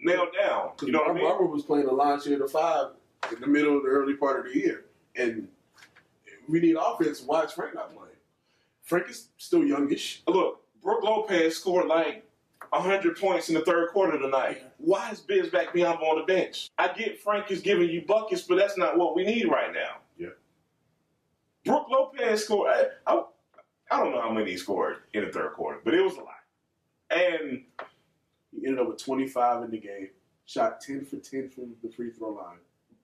nailed 0.01 0.29
down. 0.39 0.73
You 0.83 0.93
know 0.93 1.01
what 1.01 1.11
I 1.11 1.15
mean? 1.15 1.25
Barber 1.25 1.47
was 1.47 1.65
playing 1.65 1.87
a 1.87 1.93
launch 1.93 2.25
share 2.25 2.39
to 2.39 2.49
five 2.49 2.89
in 3.33 3.41
the 3.41 3.47
middle 3.47 3.77
of 3.77 3.83
the 3.83 3.89
early 3.89 4.15
part 4.15 4.39
of 4.39 4.53
the 4.53 4.59
year. 4.59 4.85
And 5.17 5.49
we 6.49 6.61
need 6.61 6.77
offense. 6.77 7.23
Why 7.23 7.43
is 7.45 7.53
Frank 7.53 7.75
not 7.75 7.95
playing? 7.95 8.09
Frank 8.83 9.11
is 9.11 9.29
still 9.37 9.65
youngish. 9.65 10.23
Look, 10.27 10.63
Brooke 10.83 11.03
Lopez 11.03 11.57
scored 11.57 11.87
like 11.87 12.25
hundred 12.73 13.17
points 13.17 13.49
in 13.49 13.55
the 13.55 13.61
third 13.63 13.91
quarter 13.91 14.19
tonight. 14.19 14.63
Why 14.79 15.11
is 15.11 15.21
Bismack 15.21 15.69
Biyombo 15.69 16.03
on 16.03 16.19
the 16.19 16.25
bench? 16.25 16.71
I 16.79 16.89
get 16.93 17.21
Frank 17.21 17.51
is 17.51 17.61
giving 17.61 17.89
you 17.89 18.05
buckets, 18.07 18.43
but 18.43 18.57
that's 18.57 18.77
not 18.77 18.99
what 18.99 19.15
we 19.15 19.25
need 19.25 19.49
right 19.49 19.73
now. 19.73 19.97
Yeah. 20.17 20.29
Brooke 21.65 21.89
Lopez 21.91 22.45
scored. 22.45 22.71
I, 22.71 22.85
I, 23.07 23.23
I 23.91 23.99
don't 23.99 24.13
know 24.13 24.21
how 24.21 24.33
many 24.33 24.51
he 24.53 24.57
scored 24.57 24.99
in 25.15 25.25
the 25.25 25.33
third 25.33 25.53
quarter, 25.55 25.81
but 25.85 25.95
it 25.95 26.03
was 26.03 26.15
a 26.15 26.21
lot. 26.21 26.35
And 27.11 27.65
ended 28.69 28.83
up 28.83 28.89
with 28.89 29.03
25 29.03 29.65
in 29.65 29.71
the 29.71 29.79
game. 29.79 30.11
Shot 30.47 30.81
10 30.81 31.05
for 31.05 31.17
10 31.17 31.51
from 31.51 31.75
the 31.83 31.91
free 31.91 32.11
throw 32.11 32.31
line. 32.31 32.59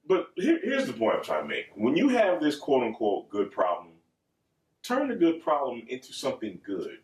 but 0.07 0.29
here, 0.37 0.59
here's 0.63 0.87
the 0.87 0.93
point 0.95 1.17
I'm 1.17 1.25
trying 1.25 1.43
to 1.43 1.49
make. 1.49 1.67
When 1.75 1.97
you 1.97 2.09
have 2.09 2.41
this 2.41 2.57
quote 2.57 2.85
unquote 2.85 3.29
good 3.29 3.51
problem, 3.51 3.93
turn 4.83 5.09
the 5.09 5.15
good 5.15 5.43
problem 5.43 5.83
into 5.89 6.13
something 6.13 6.59
good. 6.65 6.99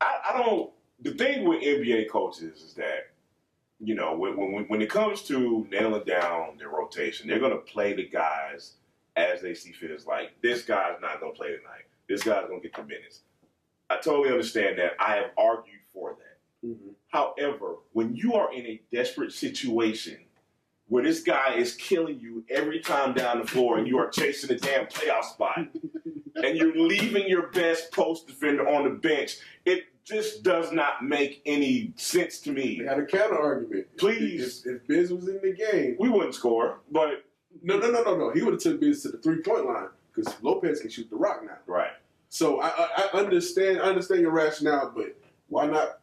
I, 0.00 0.18
I 0.30 0.38
don't. 0.38 0.70
The 1.02 1.12
thing 1.12 1.46
with 1.46 1.62
NBA 1.62 2.10
coaches 2.10 2.62
is 2.62 2.74
that 2.74 3.10
you 3.78 3.94
know 3.94 4.16
when, 4.16 4.36
when 4.36 4.64
when 4.64 4.82
it 4.82 4.90
comes 4.90 5.22
to 5.24 5.66
nailing 5.70 6.04
down 6.04 6.56
their 6.58 6.70
rotation, 6.70 7.28
they're 7.28 7.38
going 7.38 7.52
to 7.52 7.58
play 7.58 7.94
the 7.94 8.08
guys 8.08 8.74
as 9.16 9.40
they 9.40 9.54
see 9.54 9.72
fit. 9.72 9.90
It's 9.90 10.06
like 10.06 10.32
this 10.42 10.62
guy's 10.62 11.00
not 11.00 11.20
going 11.20 11.32
to 11.32 11.38
play 11.38 11.48
tonight. 11.48 11.86
This 12.08 12.22
guy's 12.22 12.46
going 12.48 12.60
to 12.60 12.68
get 12.68 12.76
the 12.76 12.82
minutes. 12.84 13.20
I 13.90 13.96
totally 13.96 14.30
understand 14.30 14.78
that. 14.78 14.92
I 14.98 15.16
have 15.16 15.30
argued 15.38 15.80
for 15.92 16.16
that. 16.18 16.25
Mm-hmm. 16.66 16.90
However, 17.08 17.76
when 17.92 18.14
you 18.14 18.34
are 18.34 18.52
in 18.52 18.66
a 18.66 18.80
desperate 18.92 19.32
situation 19.32 20.18
where 20.88 21.02
this 21.02 21.22
guy 21.22 21.54
is 21.54 21.74
killing 21.74 22.18
you 22.20 22.44
every 22.48 22.80
time 22.80 23.12
down 23.14 23.40
the 23.40 23.46
floor 23.46 23.78
and 23.78 23.86
you 23.86 23.98
are 23.98 24.08
chasing 24.08 24.50
a 24.50 24.58
damn 24.58 24.86
playoff 24.86 25.24
spot 25.24 25.58
and 26.36 26.56
you're 26.56 26.76
leaving 26.76 27.28
your 27.28 27.48
best 27.48 27.92
post 27.92 28.26
defender 28.26 28.68
on 28.68 28.84
the 28.84 28.90
bench, 28.90 29.36
it 29.64 29.84
just 30.04 30.44
does 30.44 30.70
not 30.72 31.04
make 31.04 31.42
any 31.46 31.92
sense 31.96 32.38
to 32.40 32.52
me. 32.52 32.76
They 32.76 32.82
me. 32.82 32.88
had 32.88 32.98
a 32.98 33.06
counter 33.06 33.38
argument. 33.38 33.86
Please. 33.96 34.64
If, 34.64 34.76
if 34.82 34.86
Biz 34.86 35.12
was 35.12 35.28
in 35.28 35.40
the 35.42 35.52
game, 35.52 35.96
We 35.98 36.08
wouldn't 36.08 36.34
score, 36.34 36.78
but 36.90 37.24
no, 37.62 37.78
no, 37.78 37.90
no, 37.90 38.02
no, 38.02 38.16
no. 38.16 38.30
He 38.30 38.42
would 38.42 38.54
have 38.54 38.62
took 38.62 38.80
Biz 38.80 39.02
to 39.02 39.08
the 39.08 39.18
three 39.18 39.42
point 39.42 39.66
line 39.66 39.88
because 40.14 40.32
Lopez 40.42 40.80
can 40.80 40.90
shoot 40.90 41.10
the 41.10 41.16
rock 41.16 41.42
now. 41.44 41.58
right. 41.66 41.90
So 42.28 42.60
I, 42.60 42.68
I, 42.68 43.08
I 43.12 43.18
understand. 43.18 43.80
I 43.80 43.84
understand 43.84 44.20
your 44.20 44.30
rationale, 44.32 44.92
but 44.94 45.16
why 45.48 45.66
not 45.66 46.00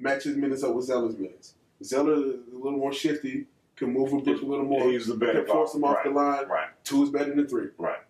match 0.00 0.24
his 0.24 0.36
minutes 0.36 0.62
up 0.62 0.74
with 0.74 0.86
Zeller's 0.86 1.16
minutes? 1.16 1.54
Zeller 1.82 2.14
is 2.14 2.34
a 2.52 2.56
little 2.56 2.78
more 2.78 2.92
shifty, 2.92 3.46
can 3.76 3.92
move 3.92 4.12
a 4.12 4.18
brick 4.20 4.42
a 4.42 4.44
little 4.44 4.64
more, 4.64 4.90
He's 4.90 5.06
the 5.06 5.14
better 5.14 5.44
can 5.44 5.52
force 5.52 5.74
him 5.74 5.84
off 5.84 5.96
right, 5.96 6.04
the 6.04 6.10
line. 6.10 6.48
Right, 6.48 6.68
Two 6.84 7.02
is 7.04 7.10
better 7.10 7.34
than 7.34 7.46
three. 7.46 7.68
right, 7.78 8.00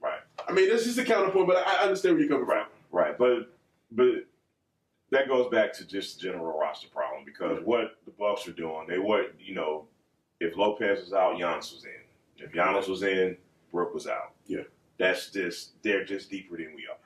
right. 0.00 0.20
I 0.48 0.52
mean, 0.52 0.70
that's 0.70 0.84
just 0.84 0.98
a 0.98 1.04
counterpoint, 1.04 1.46
but 1.46 1.56
I, 1.56 1.80
I 1.80 1.82
understand 1.82 2.14
where 2.14 2.24
you're 2.24 2.30
coming 2.30 2.46
from. 2.46 2.56
Right, 2.56 2.66
right. 2.90 3.18
But 3.18 3.52
but 3.90 4.26
that 5.10 5.28
goes 5.28 5.50
back 5.50 5.72
to 5.74 5.86
just 5.86 6.18
the 6.18 6.26
general 6.26 6.58
roster 6.58 6.88
problem 6.88 7.24
because 7.24 7.60
what 7.64 7.96
the 8.04 8.10
Bucks 8.12 8.46
are 8.48 8.52
doing, 8.52 8.86
they 8.88 8.98
what 8.98 9.34
you 9.38 9.54
know, 9.54 9.86
if 10.40 10.56
Lopez 10.56 11.00
was 11.00 11.12
out, 11.12 11.36
Giannis 11.36 11.72
was 11.72 11.84
in. 11.84 12.44
If 12.44 12.52
Giannis 12.52 12.88
was 12.88 13.02
in, 13.02 13.36
Brooke 13.72 13.94
was 13.94 14.06
out. 14.06 14.32
Yeah. 14.46 14.62
That's 14.98 15.30
just 15.30 15.80
they're 15.82 16.04
just 16.04 16.30
deeper 16.30 16.56
than 16.56 16.74
we 16.74 16.86
are. 16.86 16.98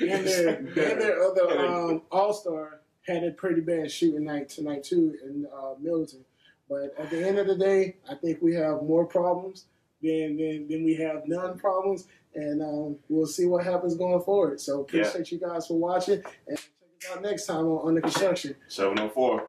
And 0.00 0.26
their, 0.26 0.48
and 0.58 0.68
their 0.74 1.22
other 1.22 1.66
um, 1.66 2.02
All 2.10 2.32
Star 2.32 2.81
had 3.06 3.24
a 3.24 3.30
pretty 3.32 3.60
bad 3.60 3.90
shooting 3.90 4.24
night 4.24 4.48
tonight 4.48 4.84
too 4.84 5.16
in 5.24 5.46
uh, 5.54 5.74
Middleton. 5.80 6.24
But 6.68 6.94
at 6.98 7.10
the 7.10 7.26
end 7.26 7.38
of 7.38 7.46
the 7.46 7.56
day, 7.56 7.96
I 8.10 8.14
think 8.14 8.40
we 8.40 8.54
have 8.54 8.82
more 8.82 9.04
problems 9.04 9.66
than 10.02 10.36
than, 10.36 10.68
than 10.68 10.84
we 10.84 10.94
have 10.96 11.22
none 11.26 11.58
problems, 11.58 12.06
and 12.34 12.62
um, 12.62 12.96
we'll 13.08 13.26
see 13.26 13.46
what 13.46 13.64
happens 13.64 13.94
going 13.94 14.22
forward. 14.22 14.60
So 14.60 14.80
appreciate 14.80 15.30
you 15.32 15.38
guys 15.38 15.66
for 15.66 15.78
watching, 15.78 16.22
and 16.46 16.56
check 16.56 17.10
us 17.10 17.16
out 17.16 17.22
next 17.22 17.46
time 17.46 17.66
on 17.66 17.88
Under 17.88 18.00
Construction. 18.00 18.54
Seven 18.68 18.98
oh 19.00 19.08
four. 19.08 19.40